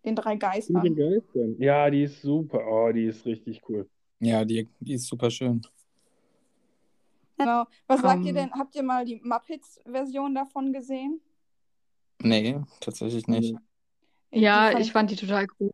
den 0.04 0.16
drei 0.16 0.34
Mit 0.34 0.42
den 0.44 0.50
Geistern. 0.50 0.96
Geistern. 0.96 1.56
Ja, 1.60 1.90
die 1.90 2.04
ist 2.04 2.22
super. 2.22 2.66
Oh, 2.68 2.92
die 2.92 3.06
ist 3.06 3.26
richtig 3.26 3.62
cool. 3.70 3.90
Ja, 4.20 4.46
die, 4.46 4.68
die 4.80 4.94
ist 4.94 5.08
super 5.08 5.30
schön. 5.30 5.62
Genau. 7.38 7.66
Was 7.88 8.02
sagt 8.02 8.24
ihr 8.24 8.30
Ähm. 8.30 8.36
denn? 8.36 8.52
Habt 8.54 8.76
ihr 8.76 8.84
mal 8.84 9.06
die 9.06 9.20
Muppets-Version 9.24 10.36
davon 10.36 10.74
gesehen? 10.74 11.22
Nee, 12.22 12.60
tatsächlich 12.80 13.28
nicht. 13.28 13.56
Ja, 14.32 14.72
fand 14.72 14.80
ich 14.80 14.92
fand 14.92 15.12
die 15.12 15.16
total 15.16 15.48
gut. 15.48 15.74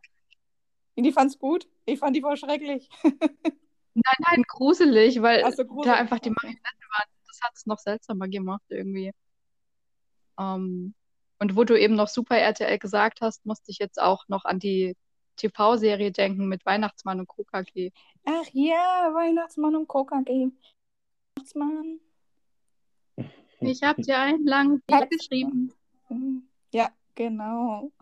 Die 0.96 1.12
fand's 1.12 1.38
gut. 1.38 1.68
Ich 1.84 1.98
fand 1.98 2.16
die 2.16 2.20
voll 2.20 2.36
schrecklich. 2.36 2.88
Nein, 4.00 4.14
nein, 4.30 4.44
gruselig, 4.46 5.22
weil 5.22 5.42
da 5.42 5.50
gruselig. 5.64 5.96
einfach 5.96 6.20
die 6.20 6.30
Marionette 6.30 6.62
waren. 6.62 7.08
Das 7.26 7.40
hat 7.42 7.52
es 7.56 7.66
noch 7.66 7.78
seltsamer 7.78 8.28
gemacht 8.28 8.62
irgendwie. 8.68 9.12
Ähm, 10.38 10.94
und 11.40 11.56
wo 11.56 11.64
du 11.64 11.76
eben 11.76 11.96
noch 11.96 12.06
Super 12.06 12.38
RTL 12.38 12.78
gesagt 12.78 13.20
hast, 13.22 13.44
musste 13.44 13.72
ich 13.72 13.78
jetzt 13.78 14.00
auch 14.00 14.28
noch 14.28 14.44
an 14.44 14.60
die 14.60 14.96
TV-Serie 15.36 16.12
denken 16.12 16.46
mit 16.46 16.64
Weihnachtsmann 16.64 17.18
und 17.18 17.28
KKG. 17.28 17.90
Ach 18.24 18.46
ja, 18.52 19.10
Weihnachtsmann 19.14 19.74
und 19.74 19.88
Coca-G. 19.88 20.50
Weihnachtsmann. 21.36 22.00
Ich 23.60 23.82
habe 23.82 24.02
dir 24.02 24.18
einen 24.18 24.46
langen 24.46 24.82
Brief 24.86 25.08
geschrieben. 25.08 25.72
Ja, 26.72 26.90
genau. 27.18 27.92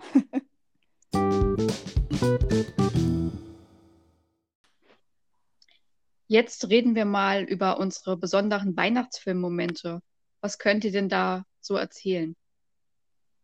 Jetzt 6.29 6.69
reden 6.69 6.95
wir 6.95 7.07
mal 7.07 7.43
über 7.45 7.79
unsere 7.79 8.17
besonderen 8.17 8.77
Weihnachtsfilmmomente. 8.77 10.01
Was 10.41 10.59
könnt 10.59 10.85
ihr 10.85 10.93
denn 10.93 11.09
da 11.09 11.45
so 11.61 11.77
erzählen? 11.77 12.37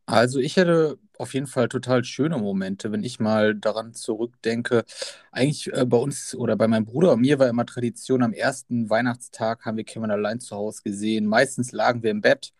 Also 0.04 0.40
ich 0.40 0.56
hätte 0.56 0.98
auf 1.16 1.32
jeden 1.32 1.46
Fall 1.46 1.68
total 1.68 2.04
schöne 2.04 2.36
Momente, 2.36 2.92
wenn 2.92 3.04
ich 3.04 3.20
mal 3.20 3.54
daran 3.54 3.94
zurückdenke. 3.94 4.84
Eigentlich 5.30 5.72
äh, 5.72 5.86
bei 5.86 5.96
uns 5.96 6.34
oder 6.34 6.56
bei 6.56 6.66
meinem 6.68 6.84
Bruder 6.84 7.12
und 7.12 7.20
mir 7.20 7.38
war 7.38 7.48
immer 7.48 7.64
Tradition, 7.64 8.22
am 8.22 8.32
ersten 8.32 8.90
Weihnachtstag 8.90 9.64
haben 9.64 9.76
wir 9.76 9.84
Kevin 9.84 10.10
allein 10.10 10.40
zu 10.40 10.56
Hause 10.56 10.82
gesehen. 10.82 11.26
Meistens 11.26 11.72
lagen 11.72 12.02
wir 12.02 12.10
im 12.10 12.20
Bett 12.20 12.52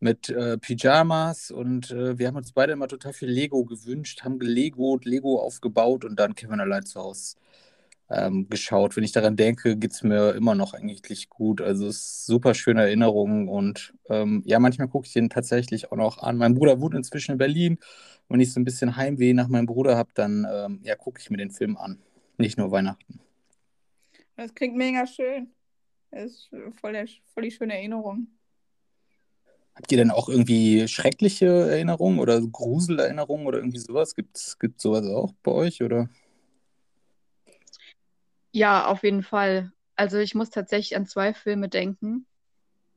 mit 0.00 0.28
äh, 0.28 0.58
Pyjamas 0.58 1.50
und 1.50 1.90
äh, 1.90 2.18
wir 2.18 2.28
haben 2.28 2.36
uns 2.36 2.52
beide 2.52 2.72
immer 2.72 2.88
total 2.88 3.12
viel 3.12 3.30
Lego 3.30 3.64
gewünscht, 3.64 4.22
haben 4.24 4.40
Lego, 4.40 4.98
Lego 5.02 5.40
aufgebaut 5.40 6.04
und 6.04 6.18
dann 6.20 6.34
Kevin 6.34 6.60
allein 6.60 6.84
zu 6.84 7.00
Hause 7.00 7.36
ähm, 8.08 8.48
geschaut. 8.48 8.96
Wenn 8.96 9.04
ich 9.04 9.12
daran 9.12 9.36
denke, 9.36 9.76
geht 9.76 9.92
es 9.92 10.02
mir 10.02 10.32
immer 10.34 10.54
noch 10.54 10.74
eigentlich 10.74 11.28
gut. 11.28 11.60
Also 11.60 11.86
es 11.88 11.96
ist 11.96 12.26
super 12.26 12.54
schöne 12.54 12.82
Erinnerungen 12.82 13.48
und 13.48 13.94
ähm, 14.08 14.42
ja, 14.46 14.58
manchmal 14.58 14.88
gucke 14.88 15.06
ich 15.06 15.12
den 15.12 15.30
tatsächlich 15.30 15.90
auch 15.90 15.96
noch 15.96 16.18
an. 16.18 16.36
Mein 16.36 16.54
Bruder 16.54 16.80
wohnt 16.80 16.94
inzwischen 16.94 17.32
in 17.32 17.38
Berlin. 17.38 17.78
Wenn 18.28 18.40
ich 18.40 18.52
so 18.52 18.60
ein 18.60 18.64
bisschen 18.64 18.96
Heimweh 18.96 19.32
nach 19.32 19.48
meinem 19.48 19.66
Bruder 19.66 19.96
habe, 19.96 20.10
dann 20.14 20.46
ähm, 20.50 20.80
ja, 20.82 20.96
gucke 20.96 21.20
ich 21.20 21.30
mir 21.30 21.36
den 21.36 21.50
Film 21.50 21.76
an. 21.76 22.00
Nicht 22.38 22.58
nur 22.58 22.70
Weihnachten. 22.70 23.20
Das 24.36 24.54
klingt 24.54 24.76
mega 24.76 25.06
schön. 25.06 25.52
Das 26.10 26.24
ist 26.24 26.50
voll, 26.80 26.92
der, 26.92 27.06
voll 27.32 27.44
die 27.44 27.50
schöne 27.50 27.74
Erinnerung. 27.74 28.28
Habt 29.76 29.92
ihr 29.92 29.98
denn 29.98 30.10
auch 30.10 30.30
irgendwie 30.30 30.88
schreckliche 30.88 31.46
Erinnerungen 31.46 32.18
oder 32.18 32.40
Gruselerinnerungen 32.40 33.46
oder 33.46 33.58
irgendwie 33.58 33.78
sowas? 33.78 34.14
Gibt 34.14 34.38
es 34.38 34.56
sowas 34.78 35.06
auch 35.06 35.34
bei 35.42 35.52
euch 35.52 35.82
oder? 35.82 36.08
Ja, 38.52 38.86
auf 38.86 39.04
jeden 39.04 39.22
Fall. 39.22 39.70
Also 39.94 40.16
ich 40.16 40.34
muss 40.34 40.48
tatsächlich 40.48 40.96
an 40.96 41.04
zwei 41.04 41.34
Filme 41.34 41.68
denken. 41.68 42.26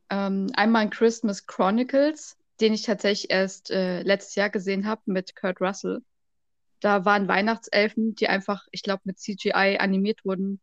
Ähm, 0.10 0.48
einmal 0.54 0.84
an 0.84 0.90
Christmas 0.90 1.46
Chronicles, 1.48 2.38
den 2.62 2.74
ich 2.74 2.84
tatsächlich 2.84 3.30
erst 3.30 3.72
äh, 3.72 4.02
letztes 4.04 4.36
Jahr 4.36 4.50
gesehen 4.50 4.88
habe 4.88 5.02
mit 5.06 5.36
Kurt 5.36 5.60
Russell. 5.60 6.02
Da 6.80 7.04
waren 7.04 7.28
Weihnachtselfen, 7.28 8.16
die 8.16 8.30
einfach, 8.30 8.68
ich 8.72 8.84
glaube, 8.84 9.02
mit 9.04 9.20
CGI 9.20 9.78
animiert 9.80 10.24
wurden. 10.24 10.62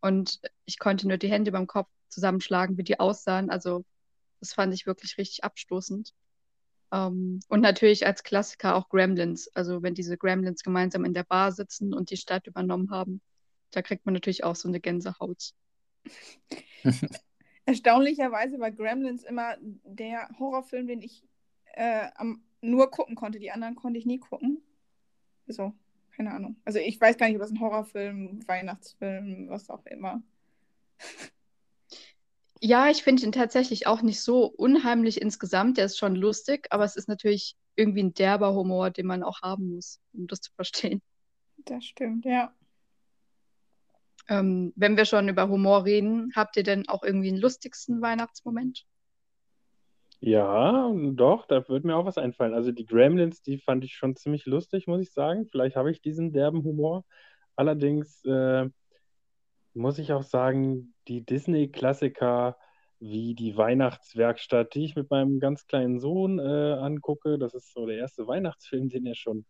Und 0.00 0.40
ich 0.64 0.78
konnte 0.78 1.08
nur 1.08 1.16
die 1.16 1.30
Hände 1.30 1.50
beim 1.50 1.66
Kopf 1.66 1.88
zusammenschlagen, 2.08 2.78
wie 2.78 2.84
die 2.84 3.00
aussahen. 3.00 3.50
Also 3.50 3.84
das 4.40 4.52
fand 4.54 4.74
ich 4.74 4.86
wirklich 4.86 5.18
richtig 5.18 5.44
abstoßend. 5.44 6.12
Ähm, 6.92 7.40
und 7.48 7.60
natürlich 7.60 8.06
als 8.06 8.22
Klassiker 8.22 8.76
auch 8.76 8.88
Gremlins. 8.88 9.48
Also 9.54 9.82
wenn 9.82 9.94
diese 9.94 10.16
Gremlins 10.16 10.62
gemeinsam 10.62 11.04
in 11.04 11.14
der 11.14 11.24
Bar 11.24 11.52
sitzen 11.52 11.94
und 11.94 12.10
die 12.10 12.16
Stadt 12.16 12.46
übernommen 12.46 12.90
haben 12.90 13.20
da 13.70 13.82
kriegt 13.82 14.06
man 14.06 14.14
natürlich 14.14 14.44
auch 14.44 14.56
so 14.56 14.68
eine 14.68 14.80
Gänsehaut. 14.80 15.52
Erstaunlicherweise 17.66 18.58
war 18.60 18.70
Gremlins 18.70 19.24
immer 19.24 19.56
der 19.60 20.28
Horrorfilm, 20.38 20.86
den 20.86 21.02
ich 21.02 21.24
äh, 21.74 22.08
am, 22.14 22.42
nur 22.60 22.90
gucken 22.90 23.16
konnte. 23.16 23.38
Die 23.38 23.50
anderen 23.50 23.74
konnte 23.74 23.98
ich 23.98 24.06
nie 24.06 24.18
gucken. 24.18 24.62
So, 25.46 25.74
keine 26.12 26.32
Ahnung. 26.32 26.56
Also 26.64 26.78
ich 26.78 27.00
weiß 27.00 27.18
gar 27.18 27.26
nicht, 27.26 27.36
ob 27.36 27.42
das 27.42 27.50
ein 27.50 27.60
Horrorfilm, 27.60 28.46
Weihnachtsfilm, 28.46 29.48
was 29.48 29.68
auch 29.68 29.84
immer. 29.86 30.22
Ja, 32.66 32.90
ich 32.90 33.04
finde 33.04 33.22
ihn 33.22 33.30
tatsächlich 33.30 33.86
auch 33.86 34.02
nicht 34.02 34.20
so 34.20 34.44
unheimlich 34.44 35.22
insgesamt. 35.22 35.78
Der 35.78 35.84
ist 35.84 35.98
schon 35.98 36.16
lustig, 36.16 36.66
aber 36.70 36.82
es 36.82 36.96
ist 36.96 37.06
natürlich 37.06 37.54
irgendwie 37.76 38.02
ein 38.02 38.12
derber 38.12 38.54
Humor, 38.54 38.90
den 38.90 39.06
man 39.06 39.22
auch 39.22 39.40
haben 39.40 39.68
muss, 39.68 40.00
um 40.12 40.26
das 40.26 40.40
zu 40.40 40.50
verstehen. 40.52 41.00
Das 41.58 41.84
stimmt, 41.84 42.24
ja. 42.24 42.52
Ähm, 44.26 44.72
wenn 44.74 44.96
wir 44.96 45.04
schon 45.04 45.28
über 45.28 45.48
Humor 45.48 45.84
reden, 45.84 46.32
habt 46.34 46.56
ihr 46.56 46.64
denn 46.64 46.88
auch 46.88 47.04
irgendwie 47.04 47.28
einen 47.28 47.36
lustigsten 47.36 48.02
Weihnachtsmoment? 48.02 48.84
Ja, 50.18 50.92
doch, 51.12 51.46
da 51.46 51.68
würde 51.68 51.86
mir 51.86 51.94
auch 51.94 52.04
was 52.04 52.18
einfallen. 52.18 52.52
Also 52.52 52.72
die 52.72 52.86
Gremlins, 52.86 53.42
die 53.42 53.58
fand 53.58 53.84
ich 53.84 53.94
schon 53.94 54.16
ziemlich 54.16 54.44
lustig, 54.44 54.88
muss 54.88 55.02
ich 55.02 55.12
sagen. 55.12 55.46
Vielleicht 55.46 55.76
habe 55.76 55.92
ich 55.92 56.02
diesen 56.02 56.32
derben 56.32 56.64
Humor. 56.64 57.04
Allerdings 57.54 58.24
äh, 58.24 58.68
muss 59.76 59.98
ich 59.98 60.12
auch 60.12 60.22
sagen, 60.22 60.94
die 61.08 61.24
Disney-Klassiker 61.24 62.56
wie 62.98 63.34
die 63.34 63.56
Weihnachtswerkstatt, 63.56 64.74
die 64.74 64.84
ich 64.84 64.96
mit 64.96 65.10
meinem 65.10 65.38
ganz 65.38 65.66
kleinen 65.66 66.00
Sohn 66.00 66.38
äh, 66.38 66.72
angucke, 66.72 67.38
das 67.38 67.54
ist 67.54 67.72
so 67.72 67.86
der 67.86 67.98
erste 67.98 68.26
Weihnachtsfilm, 68.26 68.88
den 68.88 69.06
er 69.06 69.14
schon 69.14 69.44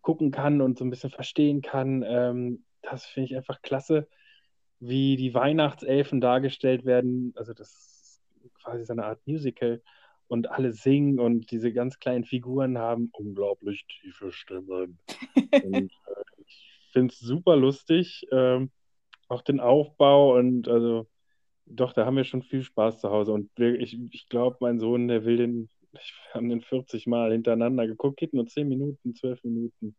gucken 0.00 0.30
kann 0.30 0.60
und 0.60 0.78
so 0.78 0.84
ein 0.84 0.90
bisschen 0.90 1.10
verstehen 1.10 1.60
kann. 1.60 2.02
Ähm, 2.02 2.64
das 2.80 3.04
finde 3.04 3.26
ich 3.26 3.36
einfach 3.36 3.60
klasse, 3.62 4.08
wie 4.80 5.16
die 5.16 5.34
Weihnachtselfen 5.34 6.20
dargestellt 6.20 6.84
werden. 6.84 7.32
Also 7.36 7.52
das 7.52 7.68
ist 8.42 8.54
quasi 8.54 8.84
so 8.84 8.94
eine 8.94 9.04
Art 9.04 9.20
Musical 9.26 9.82
und 10.28 10.50
alle 10.50 10.72
singen 10.72 11.20
und 11.20 11.50
diese 11.50 11.72
ganz 11.74 11.98
kleinen 11.98 12.24
Figuren 12.24 12.78
haben 12.78 13.10
unglaublich 13.12 13.86
tiefe 13.86 14.32
Stimmen. 14.32 14.98
und 15.62 15.92
äh, 15.92 16.42
ich 16.46 16.88
finde 16.90 17.12
es 17.12 17.20
super 17.20 17.54
lustig, 17.54 18.26
ähm, 18.32 18.70
auch 19.32 19.42
den 19.42 19.60
Aufbau 19.60 20.36
und 20.38 20.68
also 20.68 21.06
doch, 21.66 21.92
da 21.92 22.06
haben 22.06 22.16
wir 22.16 22.24
schon 22.24 22.42
viel 22.42 22.62
Spaß 22.62 23.00
zu 23.00 23.10
Hause 23.10 23.32
und 23.32 23.50
ich, 23.58 23.98
ich 24.10 24.28
glaube, 24.28 24.58
mein 24.60 24.78
Sohn, 24.78 25.08
der 25.08 25.24
will 25.24 25.36
den, 25.36 25.68
wir 25.92 26.00
haben 26.34 26.48
den 26.48 26.60
40 26.60 27.06
Mal 27.06 27.32
hintereinander 27.32 27.86
geguckt, 27.86 28.18
geht 28.18 28.34
nur 28.34 28.46
10 28.46 28.68
Minuten, 28.68 29.14
12 29.14 29.42
Minuten 29.44 29.96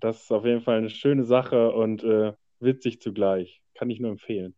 das 0.00 0.22
ist 0.22 0.32
auf 0.32 0.44
jeden 0.44 0.62
Fall 0.62 0.78
eine 0.78 0.90
schöne 0.90 1.24
Sache 1.24 1.70
und 1.72 2.02
äh, 2.02 2.32
witzig 2.60 3.00
zugleich. 3.00 3.60
Kann 3.74 3.90
ich 3.90 4.00
nur 4.00 4.10
empfehlen. 4.10 4.54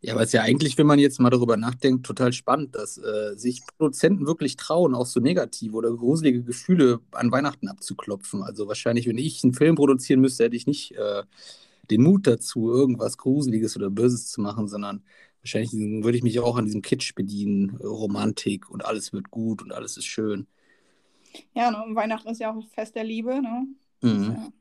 Ja, 0.00 0.12
aber 0.12 0.22
es 0.22 0.28
ist 0.28 0.34
ja 0.34 0.42
eigentlich, 0.42 0.76
wenn 0.76 0.86
man 0.86 0.98
jetzt 0.98 1.18
mal 1.18 1.30
darüber 1.30 1.56
nachdenkt, 1.56 2.04
total 2.04 2.32
spannend, 2.34 2.74
dass 2.74 2.98
äh, 2.98 3.34
sich 3.36 3.62
Produzenten 3.78 4.26
wirklich 4.26 4.56
trauen, 4.56 4.94
auch 4.94 5.06
so 5.06 5.18
negative 5.18 5.74
oder 5.74 5.90
gruselige 5.90 6.42
Gefühle 6.42 7.00
an 7.12 7.32
Weihnachten 7.32 7.68
abzuklopfen. 7.68 8.42
Also 8.42 8.68
wahrscheinlich, 8.68 9.08
wenn 9.08 9.16
ich 9.16 9.42
einen 9.42 9.54
Film 9.54 9.76
produzieren 9.76 10.20
müsste, 10.20 10.44
hätte 10.44 10.56
ich 10.56 10.66
nicht 10.66 10.92
äh, 10.92 11.22
den 11.90 12.02
Mut 12.02 12.26
dazu, 12.26 12.70
irgendwas 12.70 13.18
Gruseliges 13.18 13.76
oder 13.76 13.90
Böses 13.90 14.30
zu 14.30 14.40
machen, 14.40 14.68
sondern 14.68 15.02
wahrscheinlich 15.40 15.72
würde 15.72 16.16
ich 16.16 16.22
mich 16.22 16.38
auch 16.40 16.56
an 16.56 16.64
diesem 16.64 16.82
Kitsch 16.82 17.14
bedienen, 17.14 17.76
Romantik 17.76 18.70
und 18.70 18.84
alles 18.84 19.12
wird 19.12 19.30
gut 19.30 19.62
und 19.62 19.72
alles 19.72 19.96
ist 19.96 20.06
schön. 20.06 20.46
Ja, 21.54 21.70
ne, 21.70 21.94
Weihnachten 21.94 22.28
ist 22.28 22.40
ja 22.40 22.54
auch 22.54 22.66
Fest 22.68 22.94
der 22.94 23.04
Liebe, 23.04 23.40
ne? 23.40 23.66
Mhm. 24.02 24.10
Ist, 24.10 24.28
ja, 24.28 24.52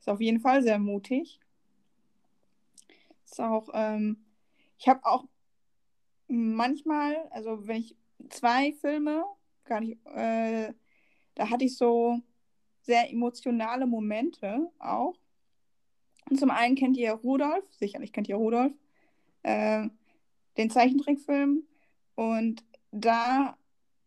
ist, 0.00 0.08
auf 0.08 0.20
jeden 0.20 0.40
Fall 0.40 0.62
sehr 0.62 0.78
mutig. 0.78 1.40
Ist 3.24 3.40
auch, 3.40 3.68
ähm, 3.74 4.18
ich 4.78 4.88
habe 4.88 5.04
auch 5.04 5.24
manchmal, 6.28 7.16
also 7.30 7.66
wenn 7.66 7.78
ich 7.78 7.96
zwei 8.28 8.72
Filme, 8.72 9.24
gar 9.64 9.80
nicht, 9.80 9.98
äh, 10.14 10.72
da 11.34 11.50
hatte 11.50 11.64
ich 11.64 11.76
so 11.76 12.20
sehr 12.82 13.10
emotionale 13.10 13.86
Momente 13.86 14.70
auch. 14.78 15.16
Zum 16.34 16.50
einen 16.50 16.74
kennt 16.74 16.96
ihr 16.96 17.12
Rudolf, 17.12 17.64
sicherlich 17.78 18.12
kennt 18.12 18.28
ihr 18.28 18.36
Rudolf, 18.36 18.72
äh, 19.42 19.88
den 20.56 20.70
Zeichentrickfilm. 20.70 21.62
Und 22.14 22.64
da, 22.90 23.56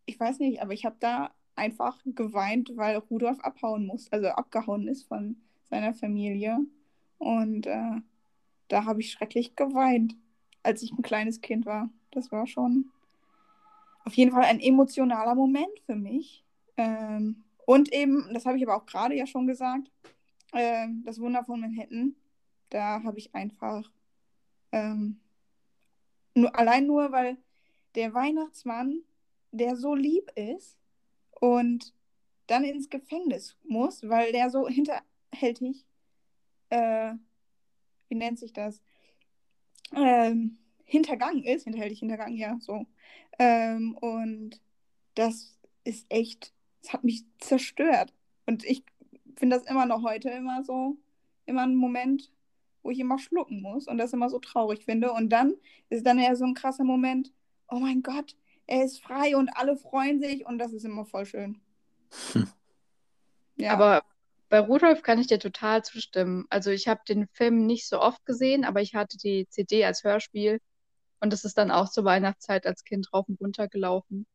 ich 0.06 0.20
weiß 0.20 0.40
nicht, 0.40 0.62
aber 0.62 0.74
ich 0.74 0.86
habe 0.86 0.98
da 1.00 1.32
einfach 1.56 1.98
geweint, 2.06 2.72
weil 2.76 2.98
Rudolf 2.98 3.40
abhauen 3.42 3.86
muss, 3.86 4.12
also 4.12 4.28
abgehauen 4.30 4.88
ist 4.88 5.04
von 5.08 5.38
seiner 5.70 5.94
Familie. 5.94 6.60
Und 7.18 7.68
äh, 7.68 8.02
da 8.68 8.86
habe 8.86 9.02
ich 9.02 9.12
schrecklich 9.12 9.56
geweint, 9.56 10.16
als 10.64 10.82
ich 10.82 10.92
ein 10.92 11.02
kleines 11.02 11.42
Kind 11.42 11.66
war. 11.66 11.90
Das 12.12 12.32
war 12.32 12.48
schon 12.48 12.90
auf 14.06 14.14
jeden 14.16 14.32
Fall 14.32 14.44
ein 14.44 14.60
emotionaler 14.60 15.36
Moment 15.36 15.80
für 15.86 15.96
mich. 15.96 16.44
Ähm, 16.78 17.44
und 17.66 17.94
eben, 17.94 18.28
das 18.34 18.46
habe 18.46 18.58
ich 18.58 18.64
aber 18.64 18.76
auch 18.76 18.86
gerade 18.86 19.16
ja 19.16 19.28
schon 19.28 19.46
gesagt, 19.46 19.92
äh, 20.54 20.88
das 21.04 21.20
Wunder 21.20 21.44
von 21.44 21.60
Manhattan, 21.60 22.16
da 22.70 23.04
habe 23.04 23.18
ich 23.18 23.34
einfach 23.34 23.92
ähm, 24.72 25.20
nur, 26.36 26.56
allein 26.58 26.86
nur, 26.86 27.12
weil 27.12 27.38
der 27.96 28.14
Weihnachtsmann, 28.14 29.02
der 29.52 29.76
so 29.76 29.96
lieb 29.96 30.32
ist, 30.36 30.78
und 31.40 31.94
dann 32.48 32.64
ins 32.64 32.90
Gefängnis 32.90 33.56
muss, 33.64 34.08
weil 34.08 34.32
der 34.32 34.50
so 34.50 34.68
hinterhältig, 34.68 35.86
äh, 36.70 37.14
wie 38.08 38.16
nennt 38.16 38.40
sich 38.40 38.54
das, 38.54 38.82
ähm, 39.96 40.58
hintergangen 40.84 41.44
ist, 41.44 41.64
hinterhältig 41.64 42.00
hintergangen, 42.00 42.38
ja, 42.38 42.58
so. 42.60 42.86
Ähm, 43.38 43.96
und 43.98 44.62
das 45.16 45.58
ist 45.84 46.06
echt, 46.10 46.54
das 46.82 46.94
hat 46.94 47.04
mich 47.04 47.24
zerstört. 47.38 48.14
Und 48.46 48.66
ich 48.66 48.84
finde 49.40 49.58
das 49.58 49.66
immer 49.66 49.86
noch 49.86 50.04
heute 50.04 50.30
immer 50.30 50.64
so, 50.64 50.98
immer 51.46 51.64
ein 51.64 51.76
Moment, 51.76 52.32
wo 52.84 52.92
ich 52.92 53.00
immer 53.00 53.20
schlucken 53.20 53.62
muss 53.62 53.88
und 53.88 53.98
das 53.98 54.14
immer 54.14 54.30
so 54.30 54.40
traurig 54.40 54.86
finde. 54.86 55.12
Und 55.12 55.30
dann 55.30 55.56
ist 55.90 56.06
dann 56.06 56.20
eher 56.20 56.36
so 56.36 56.46
ein 56.46 56.54
krasser 56.54 56.84
Moment, 56.84 57.34
oh 57.68 57.80
mein 57.80 58.04
Gott, 58.04 58.36
er 58.68 58.84
ist 58.84 59.02
frei 59.02 59.36
und 59.36 59.50
alle 59.50 59.76
freuen 59.76 60.20
sich 60.20 60.46
und 60.46 60.60
das 60.60 60.74
ist 60.74 60.86
immer 60.86 61.06
voll 61.06 61.26
schön. 61.26 61.60
Hm. 62.34 62.48
Ja. 63.56 63.74
Aber 63.74 64.04
bei 64.50 64.60
Rudolf 64.60 65.02
kann 65.02 65.20
ich 65.20 65.28
dir 65.28 65.40
total 65.40 65.84
zustimmen. 65.84 66.46
Also 66.50 66.72
ich 66.72 66.88
habe 66.88 67.02
den 67.08 67.28
Film 67.34 67.66
nicht 67.66 67.88
so 67.88 68.00
oft 68.00 68.26
gesehen, 68.26 68.66
aber 68.66 68.82
ich 68.82 68.96
hatte 68.96 69.18
die 69.18 69.48
CD 69.50 69.86
als 69.86 70.04
Hörspiel 70.04 70.60
und 71.20 71.34
das 71.34 71.46
ist 71.46 71.58
dann 71.58 71.72
auch 71.72 71.90
zur 71.90 72.06
Weihnachtszeit 72.06 72.66
als 72.66 72.84
Kind 72.84 73.12
rauf 73.14 73.28
und 73.28 73.40
runter 73.42 73.68
gelaufen. 73.68 74.26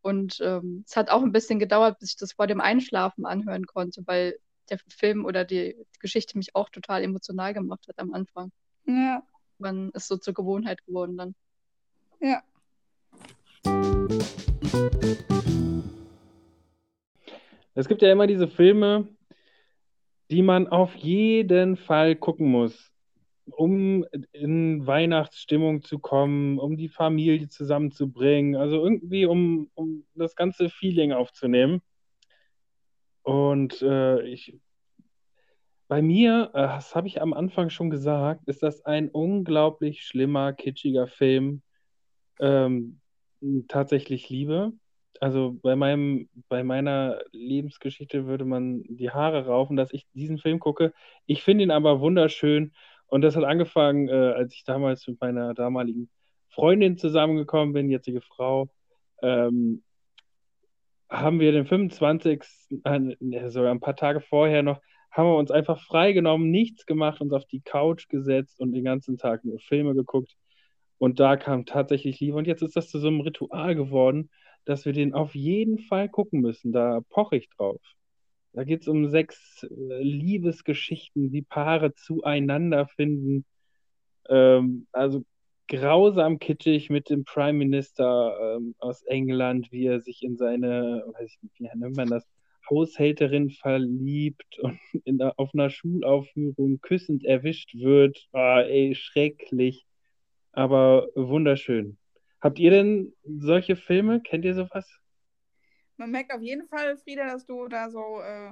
Und 0.00 0.38
ähm, 0.40 0.84
es 0.86 0.96
hat 0.96 1.10
auch 1.10 1.22
ein 1.22 1.32
bisschen 1.32 1.58
gedauert, 1.58 1.98
bis 1.98 2.10
ich 2.10 2.16
das 2.16 2.32
vor 2.32 2.46
dem 2.46 2.60
Einschlafen 2.60 3.26
anhören 3.26 3.66
konnte, 3.66 4.02
weil 4.06 4.38
der 4.70 4.78
Film 4.88 5.24
oder 5.24 5.44
die, 5.44 5.74
die 5.76 5.98
Geschichte 6.00 6.38
mich 6.38 6.54
auch 6.54 6.68
total 6.68 7.02
emotional 7.02 7.54
gemacht 7.54 7.86
hat 7.88 7.98
am 7.98 8.12
Anfang. 8.14 8.50
Ja. 8.86 9.22
Man 9.58 9.90
ist 9.90 10.08
so 10.08 10.16
zur 10.16 10.34
Gewohnheit 10.34 10.84
geworden 10.86 11.16
dann. 11.16 11.34
Ja. 12.20 12.42
Es 17.74 17.86
gibt 17.86 18.02
ja 18.02 18.10
immer 18.10 18.26
diese 18.26 18.48
Filme, 18.48 19.08
die 20.30 20.42
man 20.42 20.68
auf 20.68 20.94
jeden 20.96 21.76
Fall 21.76 22.16
gucken 22.16 22.50
muss, 22.50 22.92
um 23.46 24.04
in 24.32 24.86
Weihnachtsstimmung 24.86 25.82
zu 25.82 25.98
kommen, 25.98 26.58
um 26.58 26.76
die 26.76 26.88
Familie 26.88 27.48
zusammenzubringen, 27.48 28.56
also 28.56 28.82
irgendwie 28.82 29.26
um, 29.26 29.70
um 29.74 30.04
das 30.14 30.36
ganze 30.36 30.70
Feeling 30.70 31.12
aufzunehmen. 31.12 31.80
Und 33.28 33.82
äh, 33.82 34.22
ich, 34.22 34.58
bei 35.86 36.00
mir, 36.00 36.50
äh, 36.54 36.62
das 36.62 36.94
habe 36.94 37.08
ich 37.08 37.20
am 37.20 37.34
Anfang 37.34 37.68
schon 37.68 37.90
gesagt, 37.90 38.40
ist 38.46 38.62
das 38.62 38.86
ein 38.86 39.10
unglaublich 39.10 40.02
schlimmer, 40.06 40.54
kitschiger 40.54 41.08
Film. 41.08 41.60
Ähm, 42.40 43.02
tatsächlich 43.68 44.30
liebe. 44.30 44.72
Also 45.20 45.58
bei 45.62 45.76
meinem, 45.76 46.30
bei 46.48 46.64
meiner 46.64 47.18
Lebensgeschichte 47.32 48.24
würde 48.26 48.46
man 48.46 48.82
die 48.84 49.10
Haare 49.10 49.44
raufen, 49.44 49.76
dass 49.76 49.92
ich 49.92 50.06
diesen 50.14 50.38
Film 50.38 50.58
gucke. 50.58 50.94
Ich 51.26 51.42
finde 51.42 51.64
ihn 51.64 51.70
aber 51.70 52.00
wunderschön 52.00 52.72
und 53.08 53.20
das 53.20 53.36
hat 53.36 53.44
angefangen, 53.44 54.08
äh, 54.08 54.12
als 54.12 54.54
ich 54.54 54.64
damals 54.64 55.06
mit 55.06 55.20
meiner 55.20 55.52
damaligen 55.52 56.08
Freundin 56.48 56.96
zusammengekommen 56.96 57.74
bin, 57.74 57.90
jetzige 57.90 58.22
Frau. 58.22 58.70
Ähm, 59.20 59.82
haben 61.10 61.40
wir 61.40 61.52
den 61.52 61.66
25. 61.66 62.42
Äh, 62.84 63.50
sogar 63.50 63.70
ein 63.70 63.80
paar 63.80 63.96
Tage 63.96 64.20
vorher 64.20 64.62
noch, 64.62 64.80
haben 65.10 65.28
wir 65.28 65.36
uns 65.36 65.50
einfach 65.50 65.80
freigenommen, 65.80 66.50
nichts 66.50 66.86
gemacht, 66.86 67.20
uns 67.20 67.32
auf 67.32 67.46
die 67.46 67.60
Couch 67.60 68.08
gesetzt 68.08 68.60
und 68.60 68.72
den 68.72 68.84
ganzen 68.84 69.18
Tag 69.18 69.44
nur 69.44 69.58
Filme 69.58 69.94
geguckt. 69.94 70.36
Und 70.98 71.20
da 71.20 71.36
kam 71.36 71.64
tatsächlich 71.64 72.20
Liebe. 72.20 72.36
Und 72.36 72.46
jetzt 72.46 72.62
ist 72.62 72.76
das 72.76 72.90
zu 72.90 72.98
so 72.98 73.08
einem 73.08 73.20
Ritual 73.20 73.74
geworden, 73.74 74.30
dass 74.64 74.84
wir 74.84 74.92
den 74.92 75.14
auf 75.14 75.34
jeden 75.34 75.78
Fall 75.78 76.08
gucken 76.08 76.40
müssen. 76.40 76.72
Da 76.72 77.00
poche 77.08 77.36
ich 77.36 77.48
drauf. 77.50 77.80
Da 78.52 78.64
geht 78.64 78.82
es 78.82 78.88
um 78.88 79.08
sechs 79.08 79.62
äh, 79.62 80.02
Liebesgeschichten, 80.02 81.32
wie 81.32 81.42
Paare 81.42 81.94
zueinander 81.94 82.86
finden. 82.86 83.44
Ähm, 84.28 84.86
also 84.92 85.24
grausam 85.68 86.38
kitschig 86.38 86.90
mit 86.90 87.10
dem 87.10 87.24
Prime 87.24 87.58
Minister 87.58 88.56
ähm, 88.56 88.74
aus 88.78 89.02
England, 89.02 89.70
wie 89.70 89.86
er 89.86 90.00
sich 90.00 90.22
in 90.22 90.36
seine, 90.36 91.04
weiß 91.06 91.30
ich 91.30 91.42
nicht, 91.42 91.58
wie 91.58 91.64
nennt 91.64 91.96
man 91.96 92.08
das, 92.08 92.26
Haushälterin 92.70 93.50
verliebt 93.50 94.58
und 94.58 94.78
in, 95.04 95.22
auf 95.22 95.50
einer 95.54 95.70
Schulaufführung 95.70 96.80
küssend 96.80 97.24
erwischt 97.24 97.74
wird. 97.74 98.28
Oh, 98.32 98.58
ey, 98.58 98.94
schrecklich 98.94 99.86
aber 100.58 101.08
wunderschön. 101.14 101.98
Habt 102.40 102.58
ihr 102.58 102.70
denn 102.70 103.12
solche 103.24 103.76
Filme? 103.76 104.20
Kennt 104.20 104.44
ihr 104.44 104.54
sowas? 104.54 104.88
Man 105.96 106.10
merkt 106.10 106.32
auf 106.32 106.42
jeden 106.42 106.66
Fall, 106.66 106.96
Frieda, 106.96 107.26
dass 107.26 107.46
du 107.46 107.68
da 107.68 107.90
so 107.90 108.20
äh, 108.20 108.50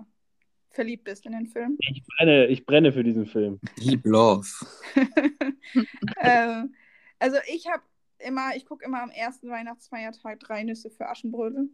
verliebt 0.71 1.03
bist 1.03 1.27
in 1.27 1.33
den 1.33 1.47
Film. 1.47 1.77
Ich 1.81 2.05
brenne, 2.05 2.47
ich 2.47 2.65
brenne 2.65 2.93
für 2.93 3.03
diesen 3.03 3.27
Film. 3.27 3.59
Deep 3.79 4.05
Love. 4.05 4.47
äh, 6.17 6.63
also 7.19 7.37
ich 7.47 7.67
habe 7.67 7.83
immer, 8.19 8.57
ich 8.57 8.67
gucke 8.67 8.85
immer 8.85 9.03
am 9.03 9.11
ersten 9.11 9.49
Weihnachtsfeiertag 9.49 10.41
drei 10.41 10.63
Nüsse 10.63 10.91
für 10.91 11.09
Aschenbrödel. 11.09 11.71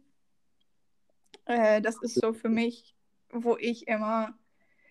Äh, 1.45 1.81
das 1.81 2.01
ist 2.01 2.15
so 2.15 2.33
für 2.33 2.49
mich, 2.49 2.95
wo 3.31 3.57
ich 3.57 3.87
immer, 3.87 4.37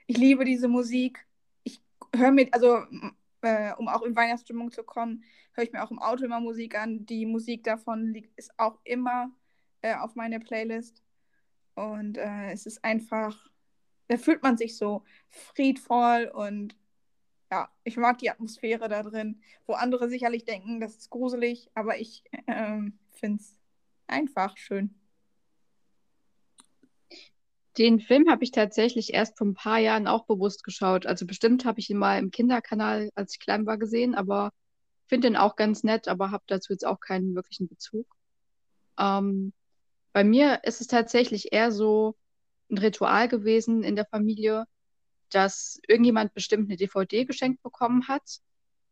ich 0.06 0.16
liebe 0.16 0.44
diese 0.44 0.68
Musik. 0.68 1.26
Ich 1.62 1.80
höre 2.14 2.32
mit, 2.32 2.52
also 2.54 2.84
äh, 3.42 3.72
um 3.74 3.88
auch 3.88 4.02
in 4.02 4.16
Weihnachtsstimmung 4.16 4.70
zu 4.70 4.82
kommen, 4.82 5.24
höre 5.52 5.64
ich 5.64 5.72
mir 5.72 5.82
auch 5.82 5.90
im 5.90 5.98
Auto 5.98 6.24
immer 6.24 6.40
Musik 6.40 6.78
an. 6.78 7.06
Die 7.06 7.26
Musik 7.26 7.64
davon 7.64 8.12
liegt, 8.12 8.36
ist 8.38 8.52
auch 8.58 8.78
immer 8.84 9.30
äh, 9.82 9.94
auf 9.96 10.14
meiner 10.14 10.38
Playlist. 10.38 11.02
Und 11.74 12.18
äh, 12.18 12.52
es 12.52 12.66
ist 12.66 12.84
einfach, 12.84 13.50
da 14.08 14.16
fühlt 14.16 14.42
man 14.42 14.56
sich 14.56 14.76
so 14.76 15.04
friedvoll 15.28 16.30
und 16.32 16.76
ja, 17.52 17.68
ich 17.84 17.98
mag 17.98 18.16
die 18.16 18.30
Atmosphäre 18.30 18.88
da 18.88 19.02
drin, 19.02 19.42
wo 19.66 19.74
andere 19.74 20.08
sicherlich 20.08 20.46
denken, 20.46 20.80
das 20.80 20.96
ist 20.96 21.10
gruselig, 21.10 21.70
aber 21.74 22.00
ich 22.00 22.24
ähm, 22.46 22.98
finde 23.10 23.42
es 23.42 23.60
einfach 24.06 24.56
schön. 24.56 24.94
Den 27.76 28.00
Film 28.00 28.30
habe 28.30 28.42
ich 28.42 28.52
tatsächlich 28.52 29.12
erst 29.12 29.36
vor 29.36 29.48
ein 29.48 29.54
paar 29.54 29.78
Jahren 29.78 30.06
auch 30.06 30.24
bewusst 30.24 30.64
geschaut. 30.64 31.04
Also 31.04 31.26
bestimmt 31.26 31.66
habe 31.66 31.78
ich 31.78 31.90
ihn 31.90 31.98
mal 31.98 32.18
im 32.18 32.30
Kinderkanal, 32.30 33.10
als 33.14 33.34
ich 33.34 33.40
klein 33.40 33.66
war, 33.66 33.76
gesehen, 33.76 34.14
aber 34.14 34.50
finde 35.06 35.28
ihn 35.28 35.36
auch 35.36 35.54
ganz 35.54 35.84
nett, 35.84 36.08
aber 36.08 36.30
habe 36.30 36.44
dazu 36.46 36.72
jetzt 36.72 36.86
auch 36.86 37.00
keinen 37.00 37.34
wirklichen 37.34 37.68
Bezug. 37.68 38.06
Ähm, 38.98 39.52
bei 40.14 40.24
mir 40.24 40.60
ist 40.64 40.80
es 40.80 40.86
tatsächlich 40.86 41.52
eher 41.52 41.70
so 41.70 42.16
ein 42.70 42.78
Ritual 42.78 43.28
gewesen 43.28 43.82
in 43.82 43.94
der 43.94 44.06
Familie, 44.06 44.64
dass 45.34 45.80
irgendjemand 45.86 46.34
bestimmt 46.34 46.68
eine 46.68 46.76
DVD 46.76 47.24
geschenkt 47.24 47.62
bekommen 47.62 48.08
hat 48.08 48.40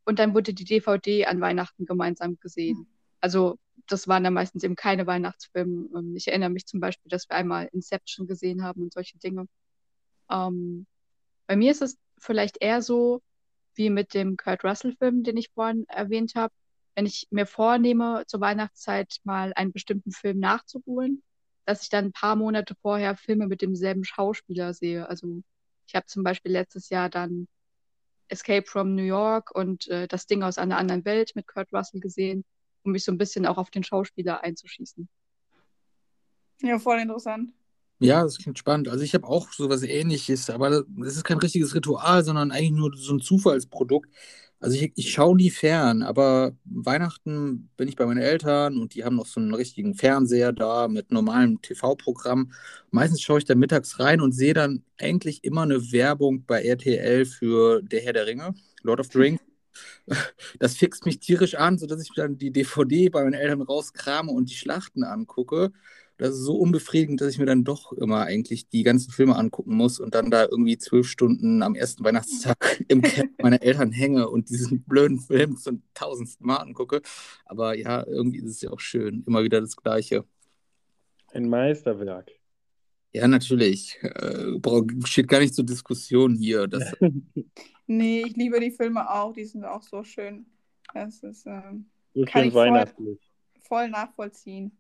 und 0.04 0.18
dann 0.18 0.34
wurde 0.34 0.54
die 0.54 0.64
DVD 0.64 1.26
an 1.26 1.40
Weihnachten 1.40 1.84
gemeinsam 1.84 2.38
gesehen. 2.40 2.86
Also 3.20 3.58
das 3.86 4.08
waren 4.08 4.24
dann 4.24 4.34
meistens 4.34 4.62
eben 4.64 4.76
keine 4.76 5.06
Weihnachtsfilme. 5.06 5.88
Ähm, 5.96 6.16
ich 6.16 6.28
erinnere 6.28 6.50
mich 6.50 6.66
zum 6.66 6.80
Beispiel, 6.80 7.10
dass 7.10 7.28
wir 7.28 7.36
einmal 7.36 7.68
Inception 7.72 8.26
gesehen 8.26 8.62
haben 8.62 8.82
und 8.82 8.92
solche 8.92 9.18
Dinge. 9.18 9.46
Ähm, 10.30 10.86
bei 11.46 11.56
mir 11.56 11.70
ist 11.70 11.82
es 11.82 11.98
vielleicht 12.18 12.62
eher 12.62 12.82
so 12.82 13.22
wie 13.74 13.90
mit 13.90 14.14
dem 14.14 14.36
Kurt 14.36 14.64
Russell-Film, 14.64 15.22
den 15.22 15.36
ich 15.36 15.50
vorhin 15.50 15.84
erwähnt 15.88 16.34
habe. 16.34 16.52
Wenn 16.94 17.06
ich 17.06 17.26
mir 17.30 17.46
vornehme, 17.46 18.24
zur 18.26 18.40
Weihnachtszeit 18.40 19.18
mal 19.24 19.52
einen 19.54 19.72
bestimmten 19.72 20.12
Film 20.12 20.38
nachzuholen, 20.38 21.22
dass 21.64 21.82
ich 21.82 21.88
dann 21.88 22.06
ein 22.06 22.12
paar 22.12 22.36
Monate 22.36 22.74
vorher 22.82 23.16
Filme 23.16 23.46
mit 23.46 23.62
demselben 23.62 24.04
Schauspieler 24.04 24.74
sehe. 24.74 25.08
Also 25.08 25.42
ich 25.90 25.96
habe 25.96 26.06
zum 26.06 26.22
Beispiel 26.22 26.52
letztes 26.52 26.88
Jahr 26.88 27.10
dann 27.10 27.46
Escape 28.28 28.66
from 28.66 28.94
New 28.94 29.02
York 29.02 29.50
und 29.54 29.88
äh, 29.88 30.08
das 30.08 30.26
Ding 30.26 30.42
aus 30.42 30.56
einer 30.56 30.78
anderen 30.78 31.04
Welt 31.04 31.32
mit 31.34 31.46
Kurt 31.46 31.72
Russell 31.72 32.00
gesehen 32.00 32.44
um 32.82 32.92
mich 32.92 33.04
so 33.04 33.12
ein 33.12 33.18
bisschen 33.18 33.46
auch 33.46 33.58
auf 33.58 33.70
den 33.70 33.84
Schauspieler 33.84 34.42
einzuschießen. 34.42 35.08
Ja, 36.62 36.78
voll 36.78 37.00
interessant. 37.00 37.52
Ja, 37.98 38.22
das 38.22 38.38
klingt 38.38 38.58
spannend. 38.58 38.88
Also 38.88 39.04
ich 39.04 39.14
habe 39.14 39.26
auch 39.26 39.52
sowas 39.52 39.82
ähnliches, 39.82 40.48
aber 40.48 40.70
das 40.70 41.16
ist 41.16 41.24
kein 41.24 41.38
richtiges 41.38 41.74
Ritual, 41.74 42.24
sondern 42.24 42.50
eigentlich 42.50 42.72
nur 42.72 42.96
so 42.96 43.14
ein 43.14 43.20
Zufallsprodukt. 43.20 44.10
Also 44.60 44.76
ich, 44.76 44.92
ich 44.94 45.10
schaue 45.10 45.36
nie 45.36 45.48
fern, 45.50 46.02
aber 46.02 46.52
Weihnachten 46.64 47.70
bin 47.78 47.88
ich 47.88 47.96
bei 47.96 48.04
meinen 48.04 48.20
Eltern 48.20 48.76
und 48.76 48.94
die 48.94 49.04
haben 49.04 49.16
noch 49.16 49.24
so 49.26 49.40
einen 49.40 49.54
richtigen 49.54 49.94
Fernseher 49.94 50.52
da 50.52 50.86
mit 50.86 51.10
normalem 51.10 51.62
TV-Programm. 51.62 52.52
Meistens 52.90 53.22
schaue 53.22 53.38
ich 53.38 53.46
da 53.46 53.54
mittags 53.54 53.98
rein 54.00 54.20
und 54.20 54.32
sehe 54.32 54.52
dann 54.52 54.84
eigentlich 54.98 55.44
immer 55.44 55.62
eine 55.62 55.92
Werbung 55.92 56.44
bei 56.44 56.62
RTL 56.62 57.24
für 57.24 57.82
Der 57.82 58.02
Herr 58.02 58.12
der 58.12 58.26
Ringe, 58.26 58.54
Lord 58.82 59.00
of 59.00 59.08
the 59.12 59.18
Rings. 59.18 59.40
Das 60.58 60.76
fixt 60.76 61.06
mich 61.06 61.20
tierisch 61.20 61.54
an, 61.54 61.78
sodass 61.78 62.02
ich 62.02 62.10
dann 62.14 62.36
die 62.36 62.50
DVD 62.50 63.08
bei 63.08 63.22
meinen 63.22 63.34
Eltern 63.34 63.62
rauskrame 63.62 64.30
und 64.32 64.50
die 64.50 64.54
Schlachten 64.54 65.04
angucke. 65.04 65.70
Das 66.20 66.34
ist 66.34 66.40
so 66.40 66.54
unbefriedigend, 66.56 67.22
dass 67.22 67.32
ich 67.32 67.38
mir 67.38 67.46
dann 67.46 67.64
doch 67.64 67.94
immer 67.94 68.24
eigentlich 68.24 68.68
die 68.68 68.82
ganzen 68.82 69.10
Filme 69.10 69.36
angucken 69.36 69.74
muss 69.74 69.98
und 69.98 70.14
dann 70.14 70.30
da 70.30 70.42
irgendwie 70.44 70.76
zwölf 70.76 71.08
Stunden 71.08 71.62
am 71.62 71.74
ersten 71.74 72.04
Weihnachtstag 72.04 72.84
im 72.88 73.00
Camp 73.00 73.32
meiner 73.42 73.62
Eltern 73.62 73.90
hänge 73.90 74.28
und 74.28 74.50
diesen 74.50 74.82
blöden 74.82 75.18
Film 75.18 75.56
zum 75.56 75.82
tausendsten 75.94 76.46
Mal 76.46 76.56
angucke. 76.56 77.00
Aber 77.46 77.74
ja, 77.74 78.06
irgendwie 78.06 78.40
ist 78.40 78.50
es 78.50 78.60
ja 78.60 78.70
auch 78.70 78.80
schön. 78.80 79.24
Immer 79.26 79.44
wieder 79.44 79.62
das 79.62 79.76
Gleiche. 79.76 80.26
Ein 81.32 81.48
Meisterwerk. 81.48 82.30
Ja, 83.12 83.26
natürlich. 83.26 83.98
Äh, 84.02 84.60
steht 85.04 85.28
gar 85.28 85.40
nicht 85.40 85.54
zur 85.54 85.64
Diskussion 85.64 86.34
hier. 86.34 86.68
Das... 86.68 86.92
nee, 87.86 88.24
ich 88.26 88.36
liebe 88.36 88.60
die 88.60 88.72
Filme 88.72 89.10
auch. 89.10 89.32
Die 89.32 89.46
sind 89.46 89.64
auch 89.64 89.82
so 89.82 90.04
schön. 90.04 90.44
Das 90.92 91.22
ist 91.22 91.46
ähm, 91.46 91.86
so 92.12 92.26
schön 92.26 92.52
weihnachtlich. 92.52 93.18
Voll, 93.54 93.78
voll 93.78 93.88
nachvollziehen. 93.88 94.72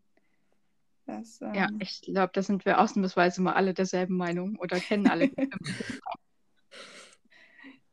Das, 1.10 1.40
ähm... 1.40 1.54
Ja, 1.54 1.68
ich 1.80 2.02
glaube, 2.02 2.30
da 2.32 2.42
sind 2.42 2.64
wir 2.64 2.78
ausnahmsweise 2.78 3.42
mal 3.42 3.54
alle 3.54 3.74
derselben 3.74 4.16
Meinung 4.16 4.56
oder 4.56 4.78
kennen 4.78 5.08
alle. 5.08 5.30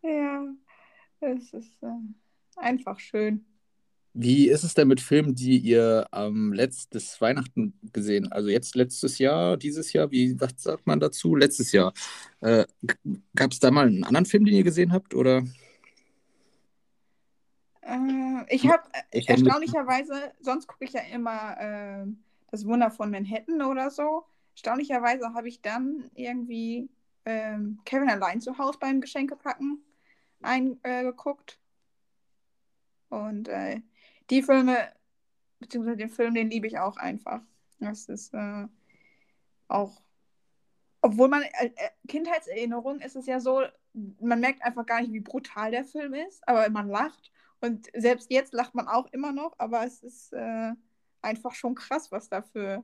ja, 0.04 0.46
es 1.22 1.52
ist 1.54 1.82
äh, 1.82 1.88
einfach 2.58 3.00
schön. 3.00 3.46
Wie 4.14 4.50
ist 4.50 4.64
es 4.64 4.74
denn 4.74 4.88
mit 4.88 5.02
Filmen, 5.02 5.36
die 5.36 5.58
ihr 5.58 6.08
am 6.12 6.48
ähm, 6.48 6.54
letztes 6.54 7.20
Weihnachten 7.22 7.80
gesehen, 7.94 8.32
also 8.32 8.50
jetzt 8.50 8.76
letztes 8.76 9.18
Jahr, 9.20 9.58
dieses 9.58 9.94
Jahr, 9.94 10.12
wie 10.12 10.40
was 10.40 10.54
sagt 10.58 10.86
man 10.88 11.00
dazu? 11.00 11.36
Letztes 11.36 11.72
Jahr. 11.72 11.94
Äh, 12.42 12.66
Gab 13.36 13.52
es 13.52 13.60
da 13.60 13.72
mal 13.72 13.88
einen 13.88 14.04
anderen 14.04 14.26
Film, 14.26 14.46
den 14.46 14.56
ihr 14.56 14.64
gesehen 14.64 14.92
habt, 14.92 15.14
oder? 15.14 15.44
Äh, 17.82 18.46
ich 18.50 18.68
habe 18.68 18.84
erstaunlicherweise, 19.12 20.34
sonst 20.40 20.68
gucke 20.68 20.86
ich 20.86 20.94
ja 20.94 21.02
immer 21.14 21.56
äh, 21.60 22.06
Das 22.52 22.66
Wunder 22.66 22.92
von 22.92 23.12
Manhattan 23.12 23.62
oder 23.62 23.90
so. 23.92 24.26
Erstaunlicherweise 24.54 25.34
habe 25.34 25.48
ich 25.48 25.62
dann 25.62 26.10
irgendwie 26.16 26.90
ähm, 27.26 27.80
Kevin 27.86 28.10
allein 28.10 28.42
zu 28.42 28.58
Hause 28.58 28.80
beim 28.80 29.02
Geschenkepacken 29.02 29.84
eingeguckt. 30.42 31.60
Äh, 33.12 33.16
Und 33.16 33.48
äh, 33.48 33.82
die 34.30 34.42
Filme, 34.44 34.78
beziehungsweise 35.60 35.98
den 35.98 36.10
Film, 36.10 36.34
den 36.34 36.50
liebe 36.50 36.68
ich 36.68 36.80
auch 36.80 36.98
einfach. 36.98 37.42
Das 37.80 38.10
ist 38.10 38.34
äh, 38.34 38.68
auch, 39.68 40.02
obwohl 41.02 41.28
man, 41.30 41.44
äh, 41.44 41.68
äh, 41.76 41.90
Kindheitserinnerung 42.08 43.00
ist 43.02 43.16
es 43.16 43.26
ja 43.28 43.40
so, 43.40 43.64
man 43.94 44.40
merkt 44.40 44.62
einfach 44.64 44.86
gar 44.86 45.02
nicht, 45.02 45.14
wie 45.14 45.20
brutal 45.20 45.72
der 45.72 45.84
Film 45.86 46.14
ist, 46.14 46.48
aber 46.48 46.70
man 46.70 46.88
lacht. 46.90 47.32
Und 47.62 47.88
selbst 47.94 48.32
jetzt 48.32 48.54
lacht 48.54 48.76
man 48.76 48.88
auch 48.88 49.08
immer 49.12 49.32
noch, 49.32 49.54
aber 49.58 49.86
es 49.86 50.04
ist 50.04 50.34
äh, 50.34 50.74
einfach 51.22 51.54
schon 51.54 51.76
krass, 51.76 52.12
was 52.12 52.30
da 52.30 52.42
für 52.42 52.84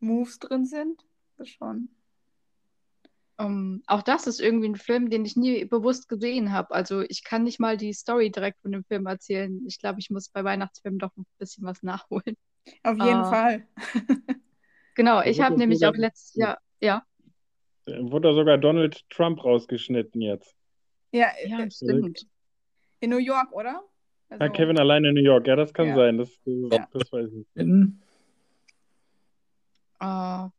Moves 0.00 0.38
drin 0.38 0.66
sind. 0.66 1.04
Das 1.36 1.48
schon. 1.48 1.88
Um, 3.38 3.46
ähm, 3.46 3.82
auch 3.86 4.02
das 4.02 4.26
ist 4.26 4.40
irgendwie 4.40 4.68
ein 4.68 4.76
Film, 4.76 5.10
den 5.10 5.26
ich 5.26 5.36
nie 5.36 5.66
bewusst 5.66 6.08
gesehen 6.08 6.52
habe. 6.52 6.74
Also 6.74 7.02
ich 7.02 7.22
kann 7.22 7.44
nicht 7.44 7.60
mal 7.60 7.76
die 7.76 7.92
Story 7.92 8.30
direkt 8.30 8.60
von 8.62 8.72
dem 8.72 8.84
Film 8.84 9.06
erzählen. 9.06 9.62
Ich 9.66 9.78
glaube, 9.78 10.00
ich 10.00 10.08
muss 10.08 10.30
bei 10.30 10.42
Weihnachtsfilmen 10.42 10.98
doch 10.98 11.14
ein 11.16 11.26
bisschen 11.38 11.64
was 11.64 11.82
nachholen. 11.82 12.36
Auf 12.82 12.96
jeden 12.98 13.20
uh, 13.20 13.30
Fall. 13.30 13.68
genau, 14.94 15.20
ich 15.22 15.40
habe 15.40 15.56
nämlich 15.56 15.80
sogar, 15.80 15.92
auch 15.92 15.96
letztes 15.98 16.34
Jahr, 16.34 16.58
ja. 16.80 17.04
Wurde 17.86 18.34
sogar 18.34 18.58
Donald 18.58 19.08
Trump 19.10 19.44
rausgeschnitten 19.44 20.20
jetzt. 20.20 20.56
Ja, 21.12 21.28
ja 21.44 21.60
äh, 21.60 21.70
stimmt. 21.70 22.26
In 23.00 23.10
New 23.10 23.18
York, 23.18 23.52
oder? 23.52 23.84
Also, 24.28 24.44
ja, 24.44 24.50
Kevin 24.50 24.78
allein 24.78 25.04
in 25.04 25.14
New 25.14 25.22
York, 25.22 25.46
ja, 25.46 25.56
das 25.56 25.72
kann 25.72 25.88
ja. 25.88 25.94
sein. 25.94 26.18
Das, 26.18 26.30
das, 26.44 26.80
das 26.92 27.12
weiß 27.12 27.30
ich. 27.32 27.46
Uh, 30.02 30.50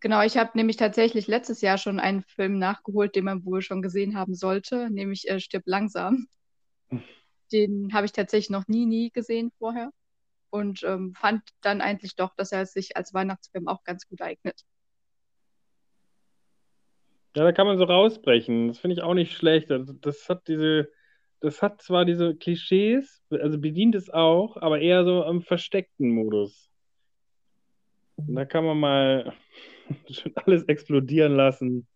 Genau, 0.00 0.22
ich 0.22 0.36
habe 0.36 0.50
nämlich 0.54 0.76
tatsächlich 0.76 1.26
letztes 1.26 1.60
Jahr 1.60 1.76
schon 1.76 1.98
einen 1.98 2.22
Film 2.22 2.58
nachgeholt, 2.58 3.16
den 3.16 3.24
man 3.24 3.44
wohl 3.44 3.62
schon 3.62 3.82
gesehen 3.82 4.16
haben 4.16 4.34
sollte, 4.34 4.90
nämlich 4.90 5.28
äh, 5.28 5.40
Stirb 5.40 5.64
langsam. 5.66 6.28
Den 7.52 7.92
habe 7.92 8.06
ich 8.06 8.12
tatsächlich 8.12 8.50
noch 8.50 8.68
nie, 8.68 8.86
nie 8.86 9.10
gesehen 9.10 9.50
vorher 9.58 9.90
und 10.50 10.84
ähm, 10.84 11.14
fand 11.14 11.42
dann 11.62 11.80
eigentlich 11.80 12.14
doch, 12.14 12.34
dass 12.36 12.52
er 12.52 12.66
sich 12.66 12.96
als 12.96 13.12
Weihnachtsfilm 13.12 13.66
auch 13.66 13.82
ganz 13.82 14.06
gut 14.06 14.22
eignet. 14.22 14.62
Ja, 17.34 17.44
da 17.44 17.52
kann 17.52 17.66
man 17.66 17.78
so 17.78 17.84
rausbrechen. 17.84 18.68
Das 18.68 18.78
finde 18.78 18.94
ich 18.94 19.02
auch 19.02 19.14
nicht 19.14 19.36
schlecht. 19.36 19.68
Das 19.70 20.28
hat 20.28 20.46
diese, 20.46 20.90
das 21.40 21.62
hat 21.62 21.82
zwar 21.82 22.04
diese 22.04 22.34
Klischees, 22.34 23.22
also 23.30 23.58
bedient 23.58 23.94
es 23.94 24.10
auch, 24.10 24.56
aber 24.56 24.80
eher 24.80 25.04
so 25.04 25.24
im 25.24 25.42
versteckten 25.42 26.10
Modus. 26.10 26.70
Da 28.16 28.44
kann 28.44 28.64
man 28.64 28.80
mal 28.80 29.32
Schön 30.10 30.32
alles 30.36 30.64
explodieren 30.64 31.34
lassen. 31.34 31.86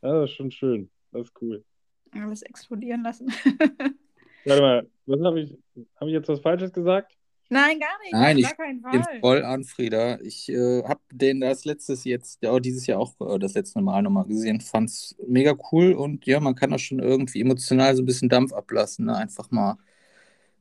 Das 0.00 0.30
ist 0.30 0.36
schon 0.36 0.50
schön. 0.50 0.90
Das 1.12 1.28
ist 1.28 1.32
cool. 1.40 1.64
Alles 2.12 2.42
explodieren 2.42 3.02
lassen. 3.02 3.28
Warte 4.44 4.62
mal, 4.62 4.90
was 5.06 5.20
habe 5.22 5.40
ich, 5.40 5.58
hab 5.96 6.08
ich 6.08 6.12
jetzt 6.12 6.28
was 6.28 6.40
Falsches 6.40 6.72
gesagt? 6.72 7.16
Nein, 7.50 7.78
gar 7.78 7.98
nicht. 8.02 8.12
Nein, 8.12 8.38
ich 8.38 8.56
bin 8.56 9.20
voll 9.20 9.44
an 9.44 9.64
Frieda. 9.64 10.18
Ich 10.20 10.48
äh, 10.48 10.82
habe 10.84 11.00
den 11.12 11.40
das 11.40 11.64
letztes 11.64 12.04
jetzt, 12.04 12.42
ja, 12.42 12.58
dieses 12.58 12.86
Jahr 12.86 13.00
auch 13.00 13.14
äh, 13.20 13.38
das 13.38 13.54
letzte 13.54 13.80
Mal 13.80 14.02
nochmal 14.02 14.24
gesehen. 14.24 14.60
Fand 14.60 14.88
es 14.88 15.14
mega 15.26 15.54
cool 15.70 15.92
und 15.92 16.26
ja, 16.26 16.40
man 16.40 16.54
kann 16.54 16.70
da 16.70 16.78
schon 16.78 17.00
irgendwie 17.00 17.40
emotional 17.40 17.94
so 17.94 18.02
ein 18.02 18.06
bisschen 18.06 18.28
Dampf 18.28 18.52
ablassen. 18.52 19.06
Ne? 19.06 19.16
Einfach 19.16 19.50
mal 19.50 19.76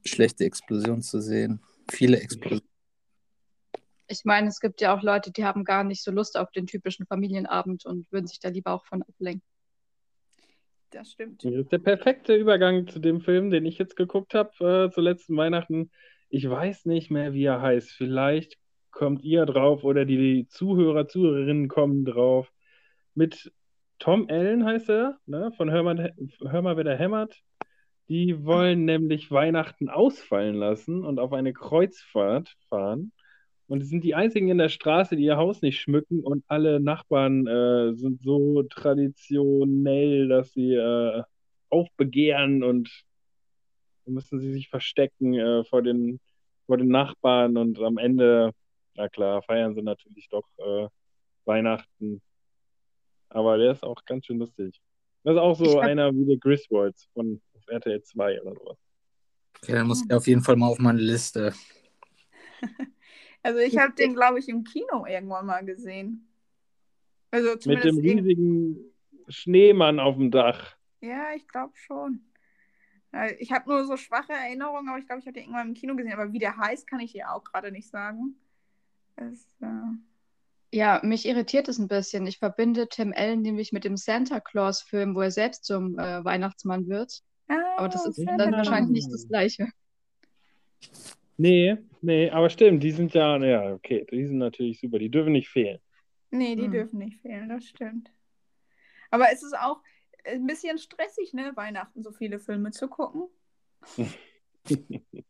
schlechte 0.06 0.43
Explosionen 0.43 1.02
zu 1.02 1.22
sehen. 1.22 1.62
Viele 1.89 2.19
Explosionen 2.19 2.67
ich 4.08 4.26
meine, 4.26 4.48
es 4.48 4.60
gibt 4.60 4.82
ja 4.82 4.96
auch 4.96 5.02
Leute, 5.02 5.32
die 5.32 5.46
haben 5.46 5.63
gar 5.63 5.84
nicht 5.84 6.04
so 6.04 6.12
Lust 6.12 6.38
auf 6.38 6.52
den 6.52 6.67
typischen 6.67 7.06
Familienabend 7.06 7.86
und 7.86 8.12
würden 8.12 8.28
sich 8.28 8.39
da 8.39 8.50
lieber 8.50 8.72
auch 8.72 8.86
von 8.86 9.02
ablenken. 9.02 9.43
Das 10.91 11.12
stimmt. 11.12 11.43
Das 11.43 11.54
ist 11.54 11.72
der 11.72 11.80
perfekte 11.80 12.36
Übergang 12.36 12.88
zu 12.88 13.00
dem 13.00 13.22
Film, 13.22 13.50
den 13.50 13.65
ich 13.65 13.80
jetzt 13.80 13.96
geguckt 13.96 14.36
habe, 14.36 14.52
äh, 14.89 14.93
zu 14.93 15.02
letzten 15.02 15.36
Weihnachten. 15.36 15.89
Ich 16.36 16.50
weiß 16.50 16.86
nicht 16.88 17.12
mehr, 17.12 17.34
wie 17.34 17.43
er 17.43 17.62
heißt. 17.62 17.91
Vielleicht 17.91 18.58
kommt 18.89 19.24
ihr 19.24 19.46
drauf 19.46 19.84
oder 19.84 20.04
die 20.04 20.48
Zuhörer, 20.48 21.08
Zuhörerinnen 21.08 21.67
kommen 21.67 22.06
drauf. 22.06 22.52
Mit 23.13 23.54
Tom 24.00 24.26
Allen 24.30 24.65
heißt 24.65 24.89
er, 24.89 25.19
ne, 25.28 25.52
von 25.56 25.69
Hör 25.69 25.84
mal, 25.84 26.15
Hör 26.41 26.62
mal, 26.63 26.76
wer 26.76 26.86
der 26.86 26.98
hämmert. 26.98 27.39
Die 28.10 28.43
wollen 28.46 28.84
nämlich 28.86 29.30
Weihnachten 29.30 29.89
ausfallen 29.89 30.56
lassen 30.56 31.06
und 31.06 31.19
auf 31.19 31.34
eine 31.34 31.54
Kreuzfahrt 31.54 32.56
fahren. 32.67 33.12
Und 33.67 33.84
es 33.84 33.89
sind 33.89 34.04
die 34.04 34.15
einzigen 34.15 34.50
in 34.50 34.58
der 34.58 34.69
Straße, 34.69 35.15
die 35.15 35.26
ihr 35.26 35.38
Haus 35.38 35.62
nicht 35.62 35.80
schmücken 35.80 36.24
und 36.24 36.43
alle 36.48 36.80
Nachbarn 36.80 37.46
äh, 37.46 37.93
sind 37.93 38.24
so 38.24 38.63
traditionell, 38.63 40.30
dass 40.30 40.52
sie 40.54 40.74
äh, 40.74 41.22
aufbegehren 41.69 42.63
und 42.63 43.06
müssen 44.06 44.39
sie 44.39 44.52
sich 44.52 44.70
verstecken 44.70 45.34
äh, 45.34 45.63
vor 45.66 45.82
den, 45.82 46.20
vor 46.66 46.78
den 46.78 46.89
Nachbarn 46.89 47.58
und 47.58 47.80
am 47.80 47.98
Ende, 47.98 48.52
na 48.96 49.10
klar, 49.10 49.42
feiern 49.44 49.76
sie 49.76 49.82
natürlich 49.82 50.30
doch 50.30 50.48
äh, 50.58 50.88
Weihnachten. 51.46 52.22
Aber 53.30 53.58
der 53.58 53.72
ist 53.72 53.84
auch 53.84 54.04
ganz 54.06 54.26
schön 54.26 54.39
lustig. 54.39 54.80
Das 55.24 55.34
ist 55.34 55.39
auch 55.39 55.56
so 55.56 55.82
hab... 55.82 55.89
einer 55.89 56.13
wie 56.13 56.26
The 56.26 56.39
Griswolds 56.39 57.08
von 57.13 57.42
RTL 57.68 58.02
2 58.02 58.42
oder 58.42 58.56
sowas. 58.56 58.78
Okay, 59.62 59.74
dann 59.74 59.88
muss 59.88 60.04
ich 60.06 60.13
auf 60.13 60.28
jeden 60.28 60.42
Fall 60.42 60.56
mal 60.56 60.68
auf 60.68 60.80
meine 60.80 61.02
Liste. 61.02 61.54
Also 63.46 63.60
ich 63.60 63.78
habe 63.78 63.94
den, 64.00 64.16
glaube 64.16 64.39
ich, 64.39 64.48
im 64.48 64.63
Kino 64.63 65.06
irgendwann 65.06 65.46
mal 65.46 65.66
gesehen. 65.66 66.30
Also 67.30 67.58
Mit 67.70 67.84
dem 67.84 67.98
riesigen 67.98 68.78
Schneemann 69.28 70.00
auf 70.00 70.16
dem 70.16 70.32
Dach. 70.32 70.78
Ja, 71.02 71.34
ich 71.36 71.48
glaube 71.48 71.74
schon. 71.76 72.22
Ich 73.38 73.52
habe 73.52 73.69
nur 73.69 73.86
so 73.86 73.95
schwache 73.95 74.34
Erinnerungen, 74.34 74.89
aber 74.89 74.97
ich 74.97 75.06
glaube, 75.06 75.19
ich 75.19 75.28
habe 75.28 75.34
den 75.34 75.43
irgendwann 75.43 75.67
im 75.67 75.73
Kino 75.76 75.95
gesehen. 75.95 76.13
Aber 76.13 76.34
wie 76.34 76.39
der 76.39 76.58
heißt, 76.58 76.88
kann 76.88 76.99
ich 76.99 77.12
dir 77.12 77.32
auch 77.32 77.43
gerade 77.43 77.71
nicht 77.71 77.89
sagen. 77.89 78.36
Das, 79.15 79.47
äh... 79.62 80.76
Ja, 80.76 80.99
mich 81.04 81.28
irritiert 81.28 81.67
es 81.67 81.78
ein 81.78 81.88
bisschen. 81.88 82.26
Ich 82.26 82.39
verbinde 82.39 82.89
Tim 82.89 83.13
Allen 83.15 83.43
nämlich 83.43 83.71
mit 83.71 83.84
dem 83.84 83.95
Santa 83.95 84.39
Claus-Film, 84.39 85.13
wo 85.13 85.21
er 85.21 85.30
selbst 85.30 85.65
zum 85.65 85.99
äh, 85.99 86.26
Weihnachtsmann 86.26 86.88
wird. 86.88 87.21
Ah, 87.47 87.60
aber 87.78 87.89
das 87.89 88.08
ist 88.08 88.15
Santa 88.15 88.38
dann 88.38 88.54
wahrscheinlich 88.54 88.91
nicht 88.91 89.13
das 89.13 89.28
Gleiche. 89.28 89.69
Nee, 91.38 91.78
nee, 92.02 92.30
aber 92.32 92.49
stimmt, 92.49 92.84
die 92.84 92.91
sind 92.91 93.13
ja, 93.13 93.38
ja, 93.38 93.73
okay, 93.73 94.06
die 94.10 94.26
sind 94.26 94.39
natürlich 94.39 94.80
super, 94.80 94.97
die 94.97 95.10
dürfen 95.10 95.34
nicht 95.34 95.49
fehlen. 95.49 95.80
Nee, 96.32 96.56
die 96.56 96.65
hm. 96.65 96.71
dürfen 96.71 96.99
nicht 96.99 97.21
fehlen, 97.21 97.49
das 97.49 97.65
stimmt. 97.65 98.12
Aber 99.12 99.32
es 99.32 99.43
ist 99.43 99.56
auch 99.56 99.82
ein 100.25 100.47
bisschen 100.47 100.77
stressig, 100.77 101.33
ne, 101.33 101.51
Weihnachten 101.55 102.03
so 102.03 102.12
viele 102.12 102.39
Filme 102.39 102.71
zu 102.71 102.88
gucken. 102.88 103.27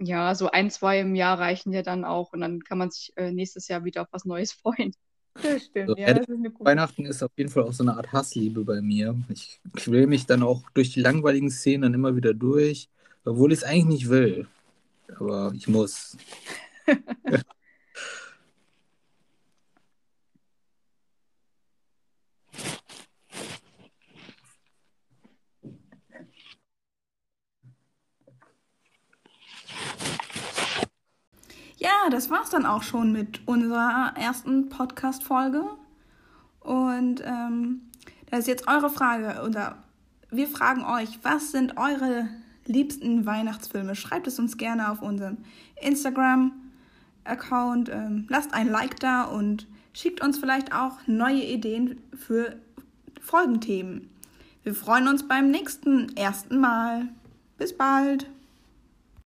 ja, 0.00 0.34
so 0.34 0.50
ein, 0.50 0.70
zwei 0.70 1.00
im 1.00 1.14
Jahr 1.14 1.38
reichen 1.38 1.72
ja 1.72 1.82
dann 1.82 2.04
auch 2.04 2.32
und 2.32 2.40
dann 2.40 2.62
kann 2.62 2.78
man 2.78 2.90
sich 2.90 3.12
äh, 3.16 3.32
nächstes 3.32 3.68
Jahr 3.68 3.84
wieder 3.84 4.02
auf 4.02 4.08
was 4.10 4.24
Neues 4.24 4.52
freuen. 4.62 4.94
Das 5.42 5.64
stimmt, 5.64 5.88
so, 5.88 5.96
ja, 5.96 6.12
das 6.12 6.28
ist 6.28 6.36
eine 6.36 6.50
gute 6.50 6.66
Weihnachten 6.66 7.06
ist 7.06 7.22
auf 7.22 7.30
jeden 7.36 7.48
Fall 7.48 7.62
auch 7.62 7.72
so 7.72 7.82
eine 7.82 7.96
Art 7.96 8.12
Hassliebe 8.12 8.64
bei 8.64 8.82
mir. 8.82 9.16
Ich 9.30 9.62
quäle 9.74 10.06
mich 10.06 10.26
dann 10.26 10.42
auch 10.42 10.68
durch 10.74 10.92
die 10.92 11.00
langweiligen 11.00 11.50
Szenen 11.50 11.82
dann 11.82 11.94
immer 11.94 12.16
wieder 12.16 12.34
durch. 12.34 12.90
Obwohl 13.24 13.52
ich 13.52 13.60
es 13.60 13.64
eigentlich 13.64 13.86
nicht 13.86 14.10
will. 14.10 14.46
Aber 15.16 15.52
ich 15.54 15.68
muss. 15.68 16.18
Ja, 31.82 32.08
das 32.10 32.30
war's 32.30 32.50
dann 32.50 32.64
auch 32.64 32.84
schon 32.84 33.10
mit 33.10 33.40
unserer 33.44 34.14
ersten 34.16 34.68
Podcast-Folge. 34.68 35.64
Und 36.60 37.20
ähm, 37.24 37.80
das 38.30 38.38
ist 38.40 38.46
jetzt 38.46 38.68
eure 38.68 38.88
Frage. 38.88 39.42
Oder 39.44 39.82
wir 40.30 40.46
fragen 40.46 40.84
euch, 40.84 41.18
was 41.24 41.50
sind 41.50 41.76
eure 41.76 42.28
liebsten 42.66 43.26
Weihnachtsfilme. 43.26 43.96
Schreibt 43.96 44.28
es 44.28 44.38
uns 44.38 44.58
gerne 44.58 44.92
auf 44.92 45.02
unserem 45.02 45.38
Instagram-Account. 45.80 47.88
Ähm, 47.88 48.26
lasst 48.28 48.54
ein 48.54 48.68
Like 48.68 49.00
da 49.00 49.24
und 49.24 49.66
schickt 49.92 50.22
uns 50.22 50.38
vielleicht 50.38 50.72
auch 50.72 50.98
neue 51.08 51.42
Ideen 51.42 52.00
für 52.14 52.60
Folgenthemen. 53.20 54.08
Wir 54.62 54.76
freuen 54.76 55.08
uns 55.08 55.26
beim 55.26 55.50
nächsten 55.50 56.16
ersten 56.16 56.60
Mal. 56.60 57.08
Bis 57.58 57.76
bald! 57.76 58.28